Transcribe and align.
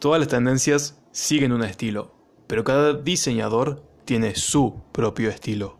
Todas 0.00 0.18
las 0.18 0.28
tendencias 0.28 0.96
siguen 1.12 1.52
un 1.52 1.62
estilo, 1.62 2.14
pero 2.46 2.64
cada 2.64 2.94
diseñador 2.94 3.84
tiene 4.06 4.34
su 4.34 4.80
propio 4.92 5.28
estilo. 5.28 5.76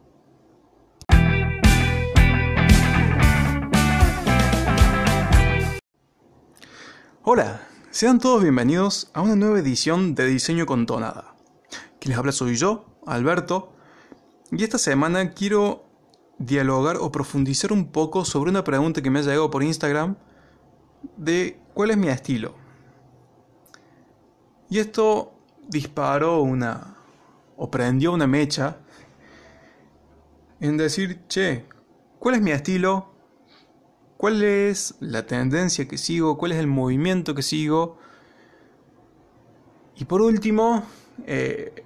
Hola, 7.22 7.66
sean 7.90 8.18
todos 8.18 8.42
bienvenidos 8.42 9.10
a 9.14 9.22
una 9.22 9.36
nueva 9.36 9.58
edición 9.58 10.14
de 10.14 10.26
Diseño 10.26 10.66
con 10.66 10.84
Tonada. 10.84 11.34
Quien 11.98 12.10
les 12.10 12.18
habla 12.18 12.32
soy 12.32 12.56
yo, 12.56 12.84
Alberto, 13.06 13.72
y 14.52 14.62
esta 14.62 14.76
semana 14.76 15.30
quiero 15.32 15.86
dialogar 16.36 16.98
o 16.98 17.10
profundizar 17.10 17.72
un 17.72 17.90
poco 17.90 18.26
sobre 18.26 18.50
una 18.50 18.64
pregunta 18.64 19.00
que 19.00 19.08
me 19.08 19.20
ha 19.20 19.22
llegado 19.22 19.50
por 19.50 19.62
Instagram 19.62 20.16
de 21.16 21.58
cuál 21.72 21.92
es 21.92 21.96
mi 21.96 22.08
estilo. 22.08 22.59
Y 24.70 24.78
esto 24.78 25.32
disparó 25.68 26.40
una 26.42 26.96
o 27.56 27.70
prendió 27.70 28.12
una 28.12 28.26
mecha 28.26 28.78
en 30.60 30.76
decir, 30.76 31.26
che, 31.28 31.66
¿cuál 32.18 32.36
es 32.36 32.40
mi 32.40 32.52
estilo? 32.52 33.10
¿Cuál 34.16 34.42
es 34.42 34.94
la 35.00 35.26
tendencia 35.26 35.88
que 35.88 35.98
sigo? 35.98 36.38
¿Cuál 36.38 36.52
es 36.52 36.58
el 36.58 36.68
movimiento 36.68 37.34
que 37.34 37.42
sigo? 37.42 37.98
Y 39.96 40.04
por 40.04 40.22
último, 40.22 40.84
eh, 41.26 41.84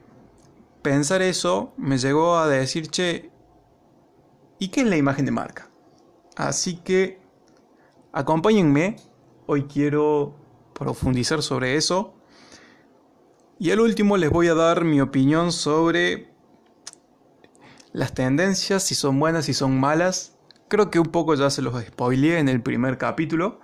pensar 0.82 1.23
eso 1.23 1.73
me 1.76 1.96
llegó 1.96 2.37
a 2.37 2.46
decir, 2.48 2.88
che, 2.88 3.30
¿y 4.59 4.68
qué 4.68 4.82
es 4.82 4.87
la 4.87 4.96
imagen 4.96 5.24
de 5.24 5.32
marca? 5.32 5.70
Así 6.37 6.76
que 6.76 7.18
acompáñenme, 8.12 8.96
hoy 9.46 9.64
quiero 9.64 10.34
profundizar 10.74 11.42
sobre 11.42 11.76
eso. 11.76 12.14
Y 13.58 13.70
al 13.70 13.80
último 13.80 14.16
les 14.16 14.30
voy 14.30 14.48
a 14.48 14.54
dar 14.54 14.84
mi 14.84 15.00
opinión 15.00 15.52
sobre 15.52 16.29
las 17.92 18.12
tendencias, 18.12 18.82
si 18.82 18.95
son 18.95 19.20
buenas, 19.20 19.45
si 19.45 19.54
son 19.54 19.79
malas. 19.79 20.37
Creo 20.68 20.90
que 20.90 20.98
un 20.98 21.06
poco 21.06 21.34
ya 21.34 21.51
se 21.51 21.62
los 21.62 21.80
spoileé 21.80 22.38
en 22.38 22.48
el 22.48 22.60
primer 22.60 22.98
capítulo, 22.98 23.60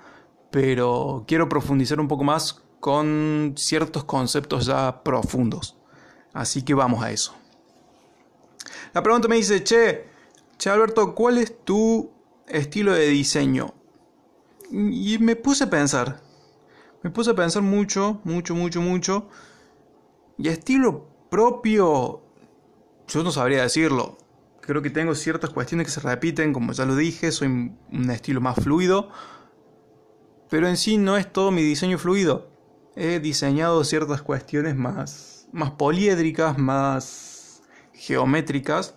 pero 0.53 1.25
quiero 1.27 1.49
profundizar 1.49 1.99
un 1.99 2.07
poco 2.07 2.23
más 2.23 2.63
con 2.79 3.55
ciertos 3.57 4.05
conceptos 4.05 4.67
ya 4.67 5.03
profundos. 5.03 5.77
Así 6.33 6.63
que 6.63 6.75
vamos 6.75 7.03
a 7.03 7.11
eso. 7.11 7.35
La 8.93 9.03
pregunta 9.03 9.27
me 9.27 9.37
dice, 9.37 9.65
che, 9.65 10.05
che 10.57 10.71
Alberto, 10.71 11.15
¿cuál 11.15 11.39
es 11.39 11.65
tu 11.65 12.13
estilo 12.47 12.93
de 12.93 13.09
diseño? 13.09 13.75
Y 14.71 15.19
me 15.19 15.35
puse 15.35 15.65
a 15.65 15.71
pensar. 15.71 16.23
Me 17.03 17.11
puse 17.11 17.31
a 17.31 17.35
pensar 17.35 17.63
mucho, 17.63 18.21
mucho, 18.23 18.55
mucho, 18.55 18.81
mucho. 18.81 19.29
Y 20.41 20.49
estilo 20.49 21.07
propio, 21.31 22.23
yo 23.09 23.23
no 23.23 23.31
sabría 23.31 23.63
decirlo. 23.63 24.17
Creo 24.61 24.81
que 24.83 24.91
tengo 24.91 25.15
ciertas 25.15 25.51
cuestiones 25.51 25.87
que 25.87 25.93
se 25.93 26.01
repiten, 26.01 26.53
como 26.53 26.73
ya 26.73 26.87
lo 26.87 26.97
dije, 26.97 27.31
soy 27.33 27.49
un 27.49 28.11
estilo 28.11 28.41
más 28.41 28.57
fluido. 28.57 29.11
Pero 30.49 30.69
en 30.69 30.77
sí 30.77 30.97
no 30.97 31.17
es 31.17 31.31
todo 31.31 31.51
mi 31.51 31.63
diseño 31.63 31.99
fluido. 31.99 32.49
He 32.97 33.21
diseñado 33.21 33.85
ciertas 33.85 34.23
cuestiones 34.23 34.77
más 34.77 35.31
más 35.53 35.73
poliédricas, 35.73 36.57
más 36.59 37.63
geométricas. 37.93 38.95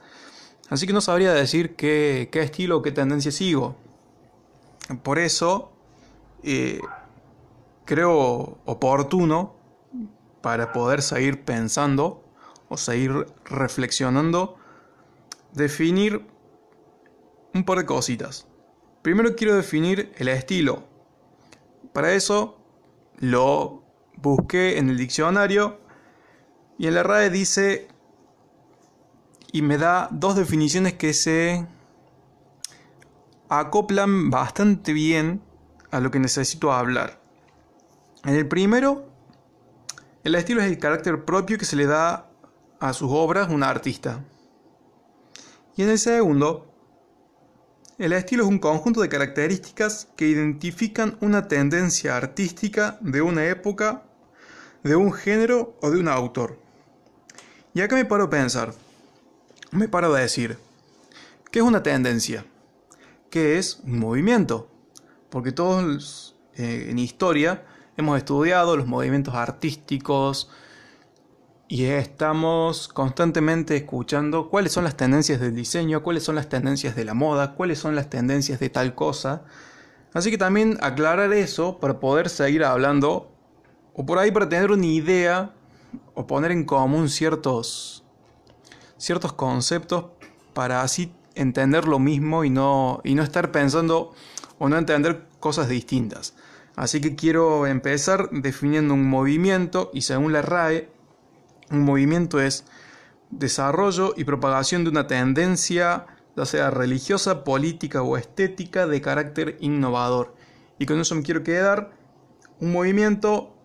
Así 0.69 0.87
que 0.87 0.93
no 0.93 1.01
sabría 1.01 1.33
decir 1.33 1.75
qué, 1.75 2.29
estilo 2.31 2.77
o 2.77 2.81
qué 2.81 2.91
tendencia 2.91 3.31
sigo. 3.31 3.75
Por 5.03 5.19
eso 5.19 5.73
eh, 6.43 6.79
creo 7.85 8.59
oportuno 8.65 9.62
para 10.43 10.73
poder 10.73 11.01
seguir 11.01 11.45
pensando 11.45 12.21
o 12.67 12.75
seguir 12.75 13.27
reflexionando, 13.45 14.57
definir 15.53 16.27
un 17.53 17.63
par 17.63 17.77
de 17.77 17.85
cositas. 17.85 18.45
Primero 19.01 19.37
quiero 19.37 19.55
definir 19.55 20.11
el 20.17 20.27
estilo. 20.27 20.83
Para 21.93 22.11
eso 22.11 22.59
lo 23.19 23.85
busqué 24.17 24.77
en 24.77 24.89
el 24.89 24.97
diccionario 24.97 25.79
y 26.77 26.87
en 26.87 26.95
la 26.95 27.03
RAE 27.03 27.29
dice, 27.29 27.87
y 29.53 29.61
me 29.61 29.77
da 29.77 30.09
dos 30.11 30.35
definiciones 30.35 30.95
que 30.95 31.13
se 31.13 31.65
acoplan 33.47 34.29
bastante 34.29 34.91
bien 34.91 35.41
a 35.89 36.01
lo 36.01 36.11
que 36.11 36.19
necesito 36.19 36.73
hablar. 36.73 37.21
En 38.25 38.35
el 38.35 38.45
primero, 38.45 39.12
el 40.23 40.35
estilo 40.35 40.61
es 40.61 40.67
el 40.67 40.77
carácter 40.77 41.25
propio 41.25 41.57
que 41.57 41.65
se 41.65 41.75
le 41.75 41.85
da 41.85 42.29
a 42.79 42.93
sus 42.93 43.09
obras 43.11 43.49
un 43.49 43.61
artista. 43.61 44.23
Y 45.75 45.83
en 45.83 45.89
el 45.89 45.99
segundo, 45.99 46.73
el 47.97 48.13
estilo 48.13 48.43
es 48.43 48.49
un 48.49 48.59
conjunto 48.59 49.01
de 49.01 49.09
características 49.09 50.07
que 50.15 50.27
identifican 50.27 51.17
una 51.19 51.47
tendencia 51.47 52.15
artística 52.15 52.97
de 53.01 53.21
una 53.21 53.45
época, 53.45 54.03
de 54.83 54.95
un 54.95 55.11
género 55.11 55.77
o 55.81 55.91
de 55.91 55.99
un 55.99 56.07
autor. 56.07 56.57
Y 57.73 57.81
acá 57.81 57.95
me 57.95 58.05
paro 58.05 58.25
a 58.25 58.29
pensar, 58.29 58.73
me 59.71 59.87
paro 59.87 60.13
a 60.13 60.19
decir, 60.19 60.57
¿qué 61.51 61.59
es 61.59 61.65
una 61.65 61.83
tendencia? 61.83 62.45
¿Qué 63.29 63.57
es 63.57 63.79
un 63.83 63.99
movimiento? 63.99 64.69
Porque 65.29 65.51
todos 65.51 66.35
eh, 66.55 66.87
en 66.89 66.99
historia 66.99 67.65
hemos 67.97 68.17
estudiado 68.17 68.77
los 68.77 68.87
movimientos 68.87 69.35
artísticos 69.35 70.49
y 71.67 71.85
estamos 71.85 72.87
constantemente 72.87 73.75
escuchando 73.75 74.49
cuáles 74.49 74.71
son 74.71 74.83
las 74.83 74.95
tendencias 74.95 75.39
del 75.39 75.55
diseño, 75.55 76.03
cuáles 76.03 76.23
son 76.23 76.35
las 76.35 76.49
tendencias 76.49 76.95
de 76.95 77.05
la 77.05 77.13
moda, 77.13 77.55
cuáles 77.55 77.79
son 77.79 77.95
las 77.95 78.09
tendencias 78.09 78.59
de 78.59 78.69
tal 78.69 78.95
cosa. 78.95 79.43
Así 80.13 80.29
que 80.29 80.37
también 80.37 80.77
aclarar 80.81 81.33
eso 81.33 81.79
para 81.79 81.99
poder 81.99 82.29
seguir 82.29 82.63
hablando 82.63 83.31
o 83.93 84.05
por 84.05 84.19
ahí 84.19 84.31
para 84.31 84.49
tener 84.49 84.71
una 84.71 84.85
idea 84.85 85.53
o 86.13 86.27
poner 86.27 86.51
en 86.51 86.65
común 86.65 87.09
ciertos, 87.09 88.03
ciertos 88.97 89.33
conceptos 89.33 90.05
para 90.53 90.81
así 90.81 91.11
entender 91.35 91.87
lo 91.87 91.99
mismo 91.99 92.43
y 92.43 92.49
no, 92.49 93.01
y 93.03 93.15
no 93.15 93.23
estar 93.23 93.51
pensando 93.51 94.13
o 94.59 94.69
no 94.69 94.77
entender 94.77 95.25
cosas 95.39 95.69
distintas. 95.69 96.35
Así 96.75 97.01
que 97.01 97.15
quiero 97.15 97.67
empezar 97.67 98.29
definiendo 98.31 98.93
un 98.93 99.07
movimiento 99.07 99.91
y 99.93 100.01
según 100.01 100.33
la 100.33 100.41
RAE, 100.41 100.89
un 101.69 101.81
movimiento 101.81 102.39
es 102.39 102.65
desarrollo 103.29 104.13
y 104.17 104.23
propagación 104.23 104.83
de 104.83 104.89
una 104.89 105.07
tendencia, 105.07 106.07
ya 106.35 106.45
sea 106.45 106.71
religiosa, 106.71 107.43
política 107.43 108.01
o 108.01 108.17
estética, 108.17 108.87
de 108.87 109.01
carácter 109.01 109.57
innovador. 109.59 110.35
Y 110.79 110.85
con 110.85 110.99
eso 110.99 111.15
me 111.15 111.23
quiero 111.23 111.43
quedar. 111.43 111.91
Un 112.59 112.71
movimiento 112.71 113.55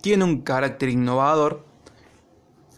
tiene 0.00 0.24
un 0.24 0.42
carácter 0.42 0.88
innovador 0.88 1.68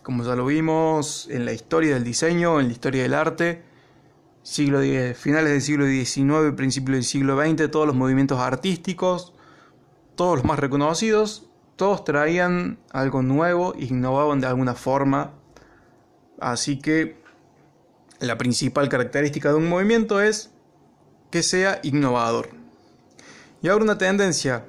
como 0.02 0.24
ya 0.24 0.34
lo 0.34 0.46
vimos 0.46 1.28
en 1.30 1.44
la 1.44 1.52
historia 1.52 1.94
del 1.94 2.04
diseño, 2.04 2.58
en 2.58 2.66
la 2.66 2.72
historia 2.72 3.02
del 3.02 3.14
arte, 3.14 3.62
siglo 4.42 4.80
finales 5.14 5.52
del 5.52 5.62
siglo 5.62 5.86
XIX, 5.86 6.54
principios 6.56 6.96
del 6.96 7.04
siglo 7.04 7.40
XX, 7.40 7.70
todos 7.70 7.86
los 7.86 7.94
movimientos 7.94 8.38
artísticos, 8.38 9.34
todos 10.20 10.36
los 10.36 10.44
más 10.44 10.58
reconocidos, 10.58 11.46
todos 11.76 12.04
traían 12.04 12.78
algo 12.92 13.22
nuevo, 13.22 13.72
innovaban 13.78 14.38
de 14.42 14.48
alguna 14.48 14.74
forma. 14.74 15.30
Así 16.38 16.78
que 16.78 17.16
la 18.18 18.36
principal 18.36 18.90
característica 18.90 19.48
de 19.48 19.54
un 19.54 19.66
movimiento 19.66 20.20
es 20.20 20.50
que 21.30 21.42
sea 21.42 21.80
innovador. 21.84 22.50
Y 23.62 23.68
ahora 23.68 23.82
una 23.82 23.96
tendencia 23.96 24.66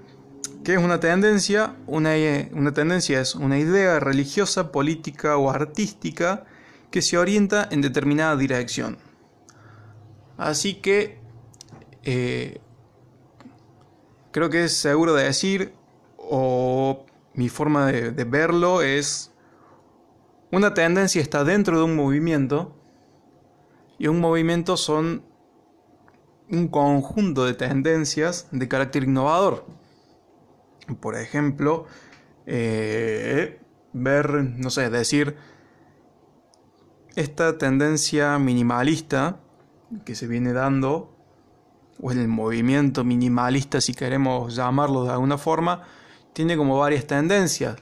¿Qué 0.63 0.75
es 0.75 0.79
una 0.79 1.01
tendencia? 1.01 1.75
Una, 1.85 2.11
una, 2.53 2.71
tendencia 2.71 3.19
es 3.19 3.35
una 3.35 3.59
idea 3.59 3.99
religiosa, 3.99 4.71
política 4.71 5.35
o 5.35 5.49
artística 5.49 6.45
que 6.91 7.01
se 7.01 7.17
orienta 7.17 7.67
en 7.69 7.81
determinada 7.81 8.37
dirección. 8.37 8.99
Así 10.37 10.75
que 10.75 11.19
eh, 12.03 12.61
creo 14.31 14.49
que 14.49 14.65
es 14.65 14.75
seguro 14.75 15.13
de 15.13 15.25
decir, 15.25 15.73
o 16.17 17.05
mi 17.33 17.49
forma 17.49 17.87
de, 17.91 18.23
verlo 18.23 18.81
es, 18.81 19.31
una 20.51 20.73
tendencia 20.73 21.21
está 21.21 21.43
dentro 21.43 21.77
de 21.77 21.83
un 21.83 21.95
movimiento 21.95 22.75
y 23.97 24.07
un 24.07 24.19
movimiento 24.19 24.77
son 24.77 25.23
un 26.49 26.67
conjunto 26.67 27.45
de 27.45 27.53
tendencias 27.53 28.47
de 28.51 28.67
carácter 28.67 29.03
innovador. 29.03 29.65
Por 30.99 31.15
ejemplo, 31.15 31.85
eh, 32.45 33.61
ver, 33.93 34.43
no 34.43 34.69
sé, 34.69 34.89
decir, 34.89 35.37
esta 37.15 37.57
tendencia 37.57 38.37
minimalista 38.39 39.39
que 40.05 40.15
se 40.15 40.27
viene 40.27 40.53
dando, 40.53 41.10
o 42.01 42.11
el 42.11 42.27
movimiento 42.27 43.03
minimalista, 43.03 43.79
si 43.79 43.93
queremos 43.93 44.55
llamarlo 44.55 45.03
de 45.03 45.11
alguna 45.11 45.37
forma, 45.37 45.83
tiene 46.33 46.57
como 46.57 46.79
varias 46.79 47.05
tendencias. 47.05 47.77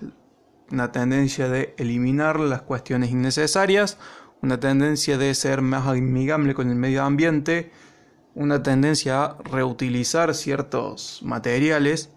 una 0.72 0.92
tendencia 0.92 1.50
de 1.50 1.74
eliminar 1.78 2.40
las 2.40 2.62
cuestiones 2.62 3.10
innecesarias, 3.10 3.98
una 4.42 4.60
tendencia 4.60 5.18
de 5.18 5.34
ser 5.34 5.62
más 5.62 5.88
amigable 5.88 6.54
con 6.54 6.70
el 6.70 6.76
medio 6.76 7.04
ambiente, 7.04 7.72
una 8.36 8.62
tendencia 8.62 9.24
a 9.24 9.38
reutilizar 9.44 10.36
ciertos 10.36 11.22
materiales. 11.24 12.12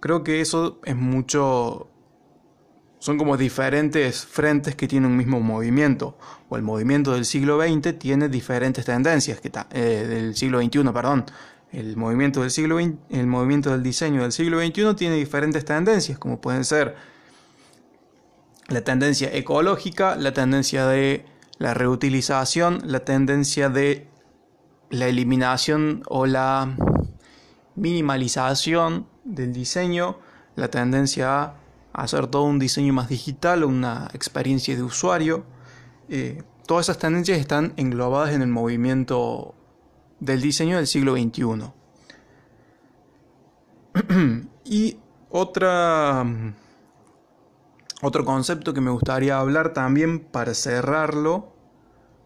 Creo 0.00 0.24
que 0.24 0.40
eso 0.40 0.80
es 0.84 0.96
mucho... 0.96 1.90
Son 3.04 3.18
como 3.18 3.36
diferentes 3.36 4.24
frentes 4.24 4.76
que 4.76 4.88
tienen 4.88 5.10
un 5.10 5.16
mismo 5.18 5.38
movimiento. 5.38 6.16
O 6.48 6.56
el 6.56 6.62
movimiento 6.62 7.12
del 7.12 7.26
siglo 7.26 7.60
XX 7.60 7.98
tiene 7.98 8.30
diferentes 8.30 8.86
tendencias, 8.86 9.42
que 9.42 9.52
eh, 9.72 10.06
del 10.08 10.34
siglo 10.34 10.58
XXI, 10.62 10.84
perdón. 10.84 11.26
El 11.70 11.98
movimiento 11.98 12.40
del 12.40 12.50
siglo 12.50 12.78
el 12.78 13.26
movimiento 13.26 13.72
del 13.72 13.82
diseño 13.82 14.22
del 14.22 14.32
siglo 14.32 14.58
XXI 14.58 14.94
tiene 14.96 15.16
diferentes 15.16 15.66
tendencias, 15.66 16.18
como 16.18 16.40
pueden 16.40 16.64
ser 16.64 16.96
la 18.68 18.80
tendencia 18.80 19.28
ecológica, 19.34 20.16
la 20.16 20.32
tendencia 20.32 20.86
de 20.86 21.26
la 21.58 21.74
reutilización, 21.74 22.80
la 22.86 23.00
tendencia 23.00 23.68
de 23.68 24.08
la 24.88 25.08
eliminación 25.08 26.04
o 26.08 26.24
la 26.24 26.74
minimalización 27.74 29.06
del 29.24 29.52
diseño, 29.52 30.20
la 30.56 30.68
tendencia 30.68 31.42
a 31.42 31.63
hacer 31.94 32.26
todo 32.26 32.42
un 32.42 32.58
diseño 32.58 32.92
más 32.92 33.08
digital, 33.08 33.64
una 33.64 34.10
experiencia 34.12 34.76
de 34.76 34.82
usuario. 34.82 35.44
Eh, 36.08 36.42
todas 36.66 36.86
esas 36.86 36.98
tendencias 36.98 37.38
están 37.38 37.72
englobadas 37.76 38.34
en 38.34 38.42
el 38.42 38.48
movimiento 38.48 39.54
del 40.20 40.42
diseño 40.42 40.76
del 40.76 40.86
siglo 40.86 41.14
XXI. 41.14 41.72
y 44.64 44.98
otra, 45.30 46.26
otro 48.02 48.24
concepto 48.24 48.74
que 48.74 48.80
me 48.80 48.90
gustaría 48.90 49.38
hablar 49.38 49.72
también 49.72 50.18
para 50.20 50.52
cerrarlo, 50.54 51.54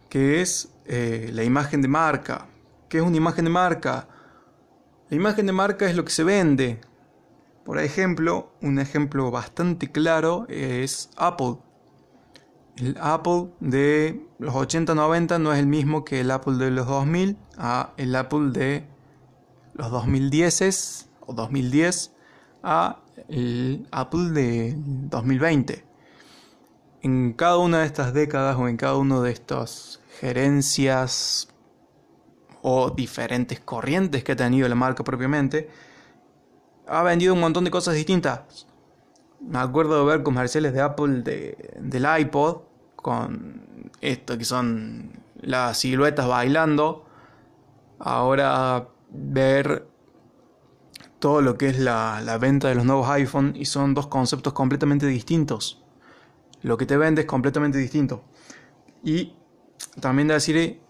que 0.08 0.40
es 0.40 0.70
eh, 0.86 1.30
la 1.32 1.44
imagen 1.44 1.82
de 1.82 1.88
marca. 1.88 2.46
¿Qué 2.88 2.98
es 2.98 3.04
una 3.04 3.18
imagen 3.18 3.44
de 3.44 3.50
marca? 3.50 4.08
La 5.10 5.16
imagen 5.16 5.44
de 5.46 5.52
marca 5.52 5.86
es 5.86 5.94
lo 5.94 6.04
que 6.04 6.10
se 6.10 6.24
vende. 6.24 6.80
Por 7.68 7.78
ejemplo, 7.78 8.50
un 8.62 8.78
ejemplo 8.78 9.30
bastante 9.30 9.92
claro 9.92 10.46
es 10.48 11.10
Apple. 11.18 11.58
El 12.76 12.96
Apple 12.98 13.50
de 13.60 14.26
los 14.38 14.54
80-90 14.54 15.38
no 15.38 15.52
es 15.52 15.58
el 15.58 15.66
mismo 15.66 16.02
que 16.02 16.20
el 16.20 16.30
Apple 16.30 16.54
de 16.54 16.70
los 16.70 16.86
2000 16.86 17.36
a 17.58 17.92
el 17.98 18.16
Apple 18.16 18.52
de 18.52 18.86
los 19.74 19.90
2010 19.90 21.10
o 21.26 21.34
2010 21.34 22.12
a 22.62 23.02
el 23.28 23.86
Apple 23.90 24.30
de 24.30 24.74
2020. 24.78 25.84
En 27.02 27.34
cada 27.34 27.58
una 27.58 27.80
de 27.80 27.84
estas 27.86 28.14
décadas 28.14 28.56
o 28.56 28.66
en 28.66 28.78
cada 28.78 28.96
una 28.96 29.20
de 29.20 29.30
estas 29.30 30.00
gerencias 30.20 31.48
o 32.62 32.88
diferentes 32.88 33.60
corrientes 33.60 34.24
que 34.24 34.32
ha 34.32 34.36
tenido 34.36 34.66
la 34.70 34.74
marca 34.74 35.04
propiamente, 35.04 35.68
ha 36.88 37.02
vendido 37.02 37.34
un 37.34 37.40
montón 37.40 37.64
de 37.64 37.70
cosas 37.70 37.94
distintas. 37.94 38.66
Me 39.40 39.58
acuerdo 39.58 39.98
de 40.00 40.04
ver 40.04 40.22
comerciales 40.22 40.72
de 40.72 40.80
Apple 40.80 41.22
de, 41.22 41.76
del 41.80 42.06
iPod 42.20 42.62
con 42.96 43.90
esto 44.00 44.36
que 44.36 44.44
son 44.44 45.20
las 45.40 45.78
siluetas 45.78 46.26
bailando. 46.26 47.04
Ahora 47.98 48.88
ver 49.10 49.86
todo 51.18 51.40
lo 51.40 51.56
que 51.58 51.68
es 51.68 51.78
la, 51.78 52.20
la, 52.24 52.38
venta 52.38 52.68
de 52.68 52.74
los 52.74 52.84
nuevos 52.84 53.08
iPhone 53.08 53.54
y 53.56 53.64
son 53.64 53.94
dos 53.94 54.06
conceptos 54.06 54.52
completamente 54.52 55.06
distintos. 55.06 55.82
Lo 56.62 56.76
que 56.76 56.86
te 56.86 56.96
vende 56.96 57.22
es 57.22 57.26
completamente 57.26 57.78
distinto. 57.78 58.24
Y 59.02 59.34
también 60.00 60.28
decir, 60.28 60.80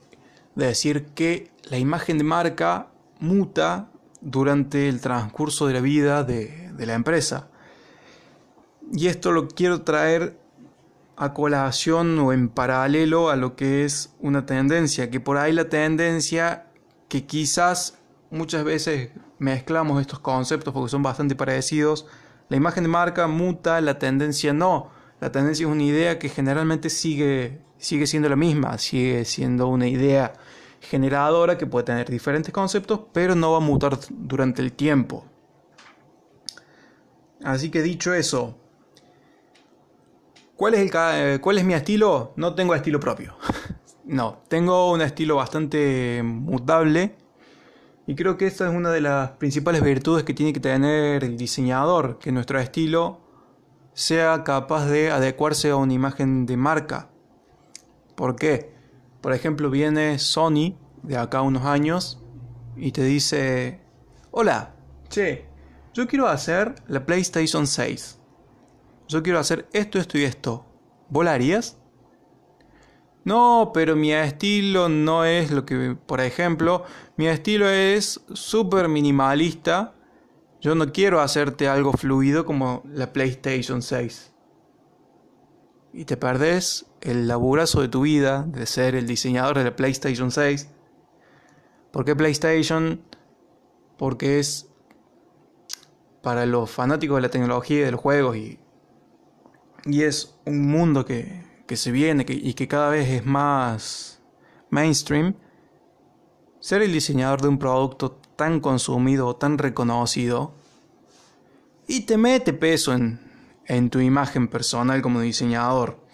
decir 0.54 1.06
que 1.14 1.50
la 1.64 1.78
imagen 1.78 2.18
de 2.18 2.24
marca 2.24 2.88
muta 3.20 3.90
durante 4.20 4.88
el 4.88 5.00
transcurso 5.00 5.66
de 5.66 5.74
la 5.74 5.80
vida 5.80 6.24
de, 6.24 6.72
la 6.78 6.94
empresa. 6.94 7.48
Y 8.92 9.08
esto 9.08 9.32
lo 9.32 9.48
quiero 9.48 9.82
traer 9.82 10.38
a 11.16 11.34
colación 11.34 12.18
o 12.18 12.32
en 12.32 12.48
paralelo 12.48 13.30
a 13.30 13.36
lo 13.36 13.56
que 13.56 13.84
es 13.84 14.14
una 14.20 14.46
tendencia, 14.46 15.10
que 15.10 15.20
por 15.20 15.36
ahí 15.36 15.52
la 15.52 15.68
tendencia 15.68 16.66
que 17.08 17.26
quizás 17.26 17.98
muchas 18.30 18.64
veces 18.64 19.10
mezclamos 19.38 20.00
estos 20.00 20.20
conceptos 20.20 20.72
porque 20.72 20.90
son 20.90 21.02
bastante 21.02 21.34
parecidos, 21.34 22.06
la 22.48 22.56
imagen 22.56 22.84
de 22.84 22.88
marca 22.88 23.26
muta, 23.26 23.80
la 23.80 23.98
tendencia 23.98 24.52
no. 24.52 24.90
La 25.20 25.32
tendencia 25.32 25.66
es 25.66 25.72
una 25.72 25.82
idea 25.82 26.18
que 26.18 26.28
generalmente 26.28 26.88
sigue, 26.90 27.60
sigue 27.76 28.06
siendo 28.06 28.28
la 28.28 28.36
misma, 28.36 28.78
sigue 28.78 29.24
siendo 29.24 29.66
una 29.66 29.88
idea 29.88 30.34
generadora 30.80 31.58
que 31.58 31.66
puede 31.66 31.84
tener 31.84 32.08
diferentes 32.10 32.52
conceptos, 32.52 33.00
pero 33.12 33.34
no 33.34 33.52
va 33.52 33.58
a 33.58 33.60
mutar 33.60 33.98
durante 34.10 34.62
el 34.62 34.72
tiempo. 34.72 35.24
Así 37.44 37.70
que 37.70 37.82
dicho 37.82 38.14
eso, 38.14 38.56
¿cuál 40.56 40.74
es, 40.74 40.90
eh, 40.94 41.38
¿cuál 41.40 41.58
es 41.58 41.64
mi 41.64 41.74
estilo? 41.74 42.32
No 42.36 42.54
tengo 42.54 42.74
estilo 42.74 42.98
propio. 42.98 43.36
no, 44.04 44.42
tengo 44.48 44.90
un 44.90 45.02
estilo 45.02 45.36
bastante 45.36 46.22
mutable 46.24 47.14
y 48.08 48.14
creo 48.14 48.38
que 48.38 48.46
esta 48.46 48.66
es 48.66 48.74
una 48.74 48.90
de 48.90 49.02
las 49.02 49.32
principales 49.32 49.82
virtudes 49.82 50.24
que 50.24 50.32
tiene 50.32 50.54
que 50.54 50.60
tener 50.60 51.22
el 51.24 51.36
diseñador, 51.36 52.18
que 52.18 52.32
nuestro 52.32 52.58
estilo 52.58 53.20
sea 53.92 54.44
capaz 54.44 54.86
de 54.86 55.10
adecuarse 55.10 55.68
a 55.68 55.76
una 55.76 55.92
imagen 55.92 56.46
de 56.46 56.56
marca. 56.56 57.10
¿Por 58.14 58.34
qué? 58.34 58.77
Por 59.28 59.34
ejemplo, 59.34 59.68
viene 59.68 60.18
Sony 60.18 60.78
de 61.02 61.18
acá 61.18 61.42
unos 61.42 61.66
años 61.66 62.18
y 62.78 62.92
te 62.92 63.04
dice, 63.04 63.78
hola, 64.30 64.74
che, 65.10 65.44
yo 65.92 66.08
quiero 66.08 66.28
hacer 66.28 66.76
la 66.86 67.04
PlayStation 67.04 67.66
6. 67.66 68.18
Yo 69.06 69.22
quiero 69.22 69.38
hacer 69.38 69.68
esto, 69.74 69.98
esto 69.98 70.16
y 70.16 70.24
esto. 70.24 70.64
¿Volarías? 71.10 71.76
No, 73.22 73.70
pero 73.74 73.96
mi 73.96 74.14
estilo 74.14 74.88
no 74.88 75.26
es 75.26 75.50
lo 75.50 75.66
que, 75.66 75.94
por 76.06 76.22
ejemplo, 76.22 76.84
mi 77.18 77.26
estilo 77.26 77.68
es 77.68 78.22
súper 78.32 78.88
minimalista 78.88 79.92
yo 80.62 80.74
no 80.74 80.90
quiero 80.90 81.20
hacerte 81.20 81.68
algo 81.68 81.92
fluido 81.92 82.46
como 82.46 82.82
la 82.86 83.12
PlayStation 83.12 83.82
6. 83.82 84.32
Y 85.92 86.04
te 86.04 86.16
perdés 86.16 86.86
el 87.00 87.28
laburazo 87.28 87.80
de 87.80 87.88
tu 87.88 88.02
vida 88.02 88.44
de 88.46 88.66
ser 88.66 88.94
el 88.94 89.06
diseñador 89.06 89.58
de 89.58 89.64
la 89.64 89.76
PlayStation 89.76 90.30
6. 90.30 90.68
¿Por 91.90 92.04
qué 92.04 92.14
PlayStation? 92.14 93.00
Porque 93.96 94.38
es 94.38 94.68
para 96.22 96.46
los 96.46 96.70
fanáticos 96.70 97.16
de 97.16 97.22
la 97.22 97.30
tecnología 97.30 97.78
y 97.78 97.82
de 97.82 97.90
los 97.92 98.00
juegos 98.00 98.36
y, 98.36 98.58
y 99.86 100.02
es 100.02 100.38
un 100.44 100.66
mundo 100.66 101.04
que, 101.04 101.42
que 101.66 101.76
se 101.76 101.90
viene 101.90 102.24
y 102.28 102.54
que 102.54 102.66
cada 102.66 102.90
vez 102.90 103.08
es 103.08 103.24
más 103.24 104.20
mainstream. 104.70 105.34
Ser 106.60 106.82
el 106.82 106.92
diseñador 106.92 107.40
de 107.40 107.48
un 107.48 107.58
producto 107.58 108.20
tan 108.36 108.60
consumido, 108.60 109.36
tan 109.36 109.58
reconocido, 109.58 110.54
y 111.86 112.02
te 112.02 112.18
mete 112.18 112.52
peso 112.52 112.92
en, 112.92 113.20
en 113.68 113.90
tu 113.90 114.00
imagen 114.00 114.48
personal 114.48 115.00
como 115.02 115.20
diseñador. 115.20 116.04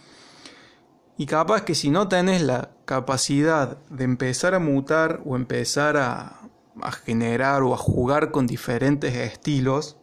Y 1.16 1.26
capaz 1.26 1.62
que 1.62 1.74
si 1.74 1.90
no 1.90 2.08
tenés 2.08 2.42
la 2.42 2.70
capacidad 2.84 3.78
de 3.88 4.04
empezar 4.04 4.54
a 4.54 4.58
mutar 4.58 5.22
o 5.24 5.36
empezar 5.36 5.96
a, 5.96 6.40
a, 6.82 6.92
generar 6.92 7.62
o 7.62 7.72
a 7.72 7.78
jugar 7.78 8.32
con 8.32 8.46
diferentes 8.46 9.14
estilos, 9.14 9.96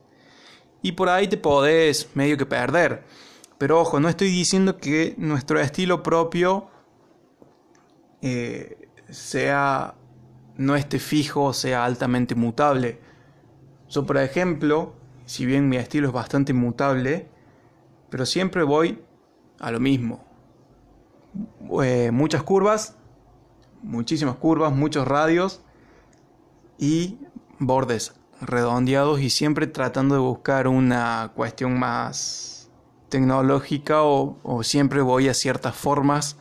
y 0.82 0.94
por 0.94 1.10
ahí 1.10 1.28
te 1.28 1.38
podés 1.38 2.10
medio 2.16 2.38
que 2.38 2.46
perder. 2.46 3.04
Pero 3.58 3.80
ojo, 3.80 4.00
no 4.00 4.10
estoy 4.10 4.30
diciendo 4.30 4.78
que 4.78 5.14
nuestro 5.18 5.60
estilo 5.60 6.02
propio 6.02 6.70
eh, 8.22 8.90
sea 9.10 9.96
no 10.58 10.76
esté 10.76 11.00
fijo, 11.00 11.54
sea 11.54 11.86
altamente 11.86 12.36
mutable. 12.36 13.00
Yo, 13.90 14.06
por 14.06 14.18
ejemplo, 14.18 14.96
si 15.26 15.46
bien 15.46 15.70
mi 15.70 15.78
estilo 15.78 16.08
es 16.08 16.14
bastante 16.14 16.54
mutable, 16.54 17.31
pero 18.12 18.28
siempre 18.28 18.62
voy 18.62 19.02
a 19.60 19.72
lo 19.72 19.80
mismo. 19.80 20.24
Eh, 21.82 22.12
muchas 22.12 22.44
curvas, 22.44 22.98
muchísimas 23.82 24.36
curvas, 24.36 24.72
muchos 24.74 25.08
radios 25.08 25.62
y 26.78 27.18
bordes 27.58 28.14
redondeados 28.42 29.22
y 29.22 29.30
siempre 29.30 29.66
tratando 29.66 30.16
de 30.16 30.22
buscar 30.22 30.68
una 30.68 31.32
cuestión 31.36 31.80
más 31.80 32.70
tecnológica 33.10 34.04
o, 34.04 34.38
o 34.44 34.64
siempre 34.64 35.02
voy 35.02 35.30
a 35.30 35.34
ciertas 35.34 35.76
formas 35.76 36.38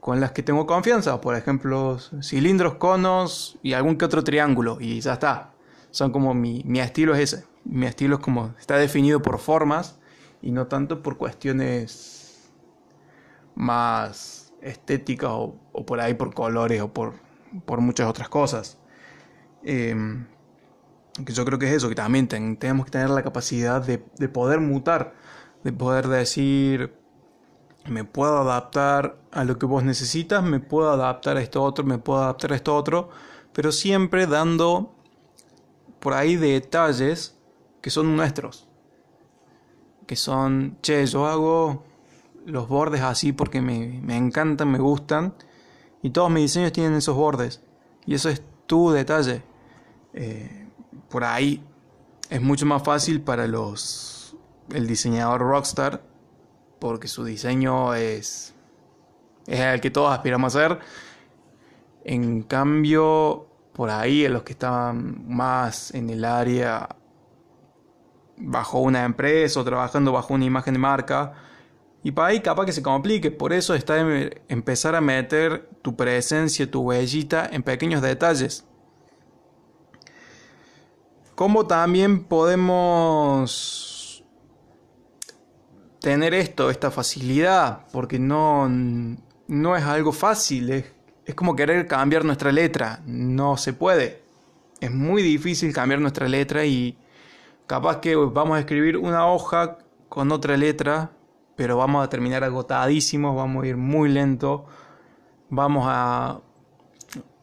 con 0.00 0.20
las 0.20 0.32
que 0.32 0.42
tengo 0.42 0.66
confianza, 0.66 1.20
por 1.20 1.36
ejemplo, 1.36 1.98
cilindros, 2.22 2.74
conos 2.74 3.58
y 3.62 3.72
algún 3.72 3.96
que 3.96 4.04
otro 4.04 4.22
triángulo, 4.22 4.78
y 4.80 5.00
ya 5.00 5.14
está. 5.14 5.52
Son 5.90 6.12
como 6.12 6.32
mi, 6.32 6.62
mi 6.64 6.80
estilo 6.80 7.14
es 7.14 7.32
ese. 7.32 7.44
Mi 7.64 7.86
estilo 7.86 8.16
es 8.16 8.22
como 8.22 8.54
está 8.58 8.76
definido 8.76 9.20
por 9.20 9.38
formas 9.38 9.98
y 10.46 10.52
no 10.52 10.68
tanto 10.68 11.02
por 11.02 11.16
cuestiones 11.16 12.52
más 13.56 14.52
estéticas 14.62 15.30
o, 15.32 15.56
por 15.84 15.98
ahí 15.98 16.14
por 16.14 16.32
colores 16.34 16.80
o 16.80 16.92
por, 16.92 17.14
muchas 17.80 18.08
otras 18.08 18.28
cosas. 18.28 18.78
Em, 19.64 20.24
que 21.24 21.32
yo 21.32 21.44
creo 21.44 21.58
que 21.58 21.66
es 21.66 21.72
eso, 21.72 21.88
que 21.88 21.96
también 21.96 22.28
tenemos 22.28 22.86
que 22.86 22.92
tener 22.92 23.10
la 23.10 23.24
capacidad 23.24 23.84
de, 23.84 24.04
de 24.18 24.28
poder 24.28 24.60
mutar, 24.60 25.14
de 25.64 25.72
poder 25.72 26.06
decir, 26.06 26.94
me 27.86 28.04
puedo 28.04 28.38
adaptar 28.38 29.18
a 29.32 29.42
lo 29.42 29.58
que 29.58 29.66
vos 29.66 29.82
necesitas, 29.82 30.44
me 30.44 30.60
puedo 30.60 30.92
adaptar 30.92 31.38
a 31.38 31.42
esto 31.42 31.60
otro, 31.60 31.84
me 31.84 31.98
puedo 31.98 32.22
adaptar 32.22 32.52
a 32.52 32.54
esto 32.54 32.76
otro, 32.76 33.08
pero 33.52 33.72
siempre 33.72 34.28
dando 34.28 34.94
por 35.98 36.14
ahí 36.14 36.36
detalles 36.36 37.36
que 37.80 37.90
son 37.90 38.14
nuestros. 38.14 38.68
Que 40.06 40.16
son, 40.16 40.78
che, 40.82 41.04
yo 41.06 41.26
hago 41.26 41.84
los 42.44 42.68
bordes 42.68 43.02
así 43.02 43.32
porque 43.32 43.60
me, 43.60 44.16
encantan, 44.16 44.70
me 44.70 44.78
gustan, 44.78 45.34
y 46.02 46.10
todos 46.10 46.30
mis 46.30 46.44
diseños 46.44 46.72
tienen 46.72 46.94
esos 46.94 47.16
bordes, 47.16 47.62
y 48.04 48.14
eso 48.14 48.28
es 48.28 48.42
tu 48.66 48.90
detalle. 48.90 49.42
Eh, 50.12 50.68
por 51.08 51.24
ahí 51.24 51.62
es 52.30 52.40
mucho 52.40 52.66
más 52.66 52.82
fácil 52.82 53.20
para 53.20 53.46
los 53.46 54.36
el 54.72 54.86
diseñador 54.86 55.40
rockstar 55.40 56.02
porque 56.78 57.08
su 57.08 57.24
diseño 57.24 57.94
es, 57.94 58.54
es 59.46 59.60
el 59.60 59.80
que 59.80 59.90
todos 59.90 60.12
aspiramos 60.12 60.54
a 60.54 60.60
ser. 60.60 60.78
En 62.04 62.42
cambio, 62.42 63.46
por 63.72 63.90
ahí, 63.90 64.24
en 64.24 64.32
los 64.34 64.42
que 64.42 64.52
están 64.52 65.26
más 65.28 65.94
en 65.94 66.10
el 66.10 66.24
área 66.24 66.88
bajo 68.38 68.80
una 68.80 69.04
empresa 69.04 69.60
o 69.60 69.64
trabajando 69.64 70.12
bajo 70.12 70.34
una 70.34 70.44
imagen 70.44 70.74
de 70.74 70.78
marca, 70.78 71.34
y 72.06 72.12
para 72.12 72.28
ahí 72.28 72.40
capaz 72.40 72.66
que 72.66 72.72
se 72.72 72.82
complique, 72.82 73.32
por 73.32 73.52
eso 73.52 73.74
está 73.74 73.98
empezar 74.48 74.94
a 74.94 75.00
meter 75.00 75.68
tu 75.82 75.96
presencia, 75.96 76.70
tu 76.70 76.82
huellita 76.82 77.48
en 77.50 77.64
pequeños 77.64 78.00
detalles. 78.00 78.64
Como 81.34 81.66
también 81.66 82.22
podemos 82.22 84.24
tener 86.00 86.32
esto, 86.32 86.70
esta 86.70 86.92
facilidad, 86.92 87.88
porque 87.92 88.20
no, 88.20 88.68
no 88.68 89.76
es 89.76 89.82
algo 89.82 90.12
fácil, 90.12 90.70
es, 90.70 90.84
es 91.24 91.34
como 91.34 91.56
querer 91.56 91.88
cambiar 91.88 92.24
nuestra 92.24 92.52
letra, 92.52 93.02
no 93.04 93.56
se 93.56 93.72
puede. 93.72 94.22
Es 94.80 94.92
muy 94.92 95.22
difícil 95.22 95.72
cambiar 95.72 96.00
nuestra 96.00 96.28
letra 96.28 96.64
y 96.64 96.96
capaz 97.66 98.00
que 98.00 98.14
vamos 98.16 98.56
a 98.56 98.60
escribir 98.60 98.96
una 98.96 99.26
hoja 99.26 99.78
con 100.08 100.30
otra 100.32 100.56
letra, 100.56 101.10
pero 101.56 101.76
vamos 101.76 102.04
a 102.04 102.08
terminar 102.08 102.44
agotadísimos, 102.44 103.34
vamos 103.34 103.64
a 103.64 103.66
ir 103.66 103.76
muy 103.76 104.08
lento, 104.08 104.66
vamos 105.48 105.84
a... 105.88 106.40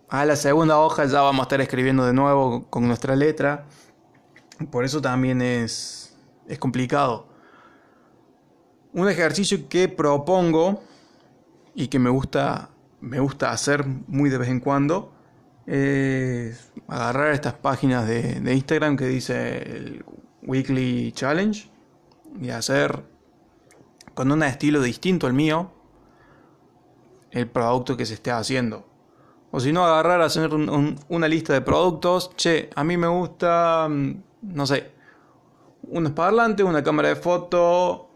A 0.09 0.25
la 0.25 0.35
segunda 0.35 0.77
hoja 0.77 1.05
ya 1.05 1.21
vamos 1.21 1.39
a 1.39 1.43
estar 1.43 1.59
escribiendo 1.59 2.05
de 2.05 2.13
nuevo 2.13 2.67
con 2.69 2.87
nuestra 2.87 3.15
letra. 3.15 3.65
Por 4.69 4.85
eso 4.85 5.01
también 5.01 5.41
es, 5.41 6.15
es 6.47 6.59
complicado. 6.59 7.25
Un 8.93 9.09
ejercicio 9.09 9.67
que 9.67 9.87
propongo 9.87 10.83
y 11.73 11.87
que 11.87 11.97
me 11.97 12.11
gusta, 12.11 12.69
me 13.01 13.19
gusta 13.19 13.49
hacer 13.49 13.87
muy 13.87 14.29
de 14.29 14.37
vez 14.37 14.49
en 14.49 14.59
cuando 14.59 15.12
es 15.65 16.71
agarrar 16.87 17.33
estas 17.33 17.53
páginas 17.53 18.07
de, 18.07 18.41
Instagram 18.53 18.97
que 18.97 19.05
dice 19.05 19.57
el 19.57 20.05
Weekly 20.43 21.11
Challenge 21.13 21.69
y 22.41 22.49
hacer 22.49 23.03
con 24.13 24.31
un 24.31 24.43
estilo 24.43 24.81
distinto 24.81 25.27
al 25.27 25.33
mío 25.33 25.71
el 27.31 27.47
producto 27.47 27.97
que 27.97 28.05
se 28.05 28.15
esté 28.15 28.31
haciendo. 28.31 28.85
O 29.51 29.59
si 29.59 29.71
no, 29.71 29.85
agarrar, 29.85 30.21
hacer 30.21 30.51
una 30.53 31.27
lista 31.27 31.53
de 31.53 31.61
productos. 31.61 32.31
Che, 32.35 32.69
a 32.75 32.83
mí 32.83 32.97
me 32.97 33.07
gusta, 33.07 33.87
mm, 33.89 34.23
no 34.41 34.65
sé, 34.65 34.91
unos 35.83 36.11
parlantes, 36.13 36.65
una 36.65 36.83
cámara 36.83 37.09
de 37.09 37.15
foto, 37.15 38.09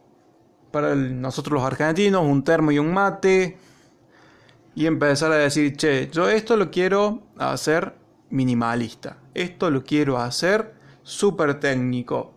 para 0.72 0.96
nosotros 0.96 1.54
los 1.54 1.64
argentinos, 1.64 2.24
un 2.24 2.44
termo 2.44 2.72
y 2.72 2.80
un 2.80 2.94
mate. 2.94 3.58
Y 4.76 4.86
empezar 4.86 5.32
a 5.32 5.36
decir, 5.38 5.76
che, 5.78 6.10
yo 6.12 6.30
esto 6.30 6.56
lo 6.58 6.70
quiero 6.72 7.27
hacer 7.40 7.96
minimalista. 8.30 9.18
Esto 9.34 9.70
lo 9.70 9.84
quiero 9.84 10.18
hacer 10.18 10.76
súper 11.04 11.60
técnico. 11.60 12.34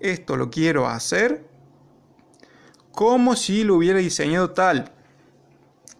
Esto 0.00 0.36
lo 0.36 0.50
quiero 0.50 0.86
hacer 0.86 1.46
como 2.92 3.36
si 3.36 3.64
lo 3.64 3.76
hubiera 3.76 3.98
diseñado 3.98 4.50
tal. 4.50 4.92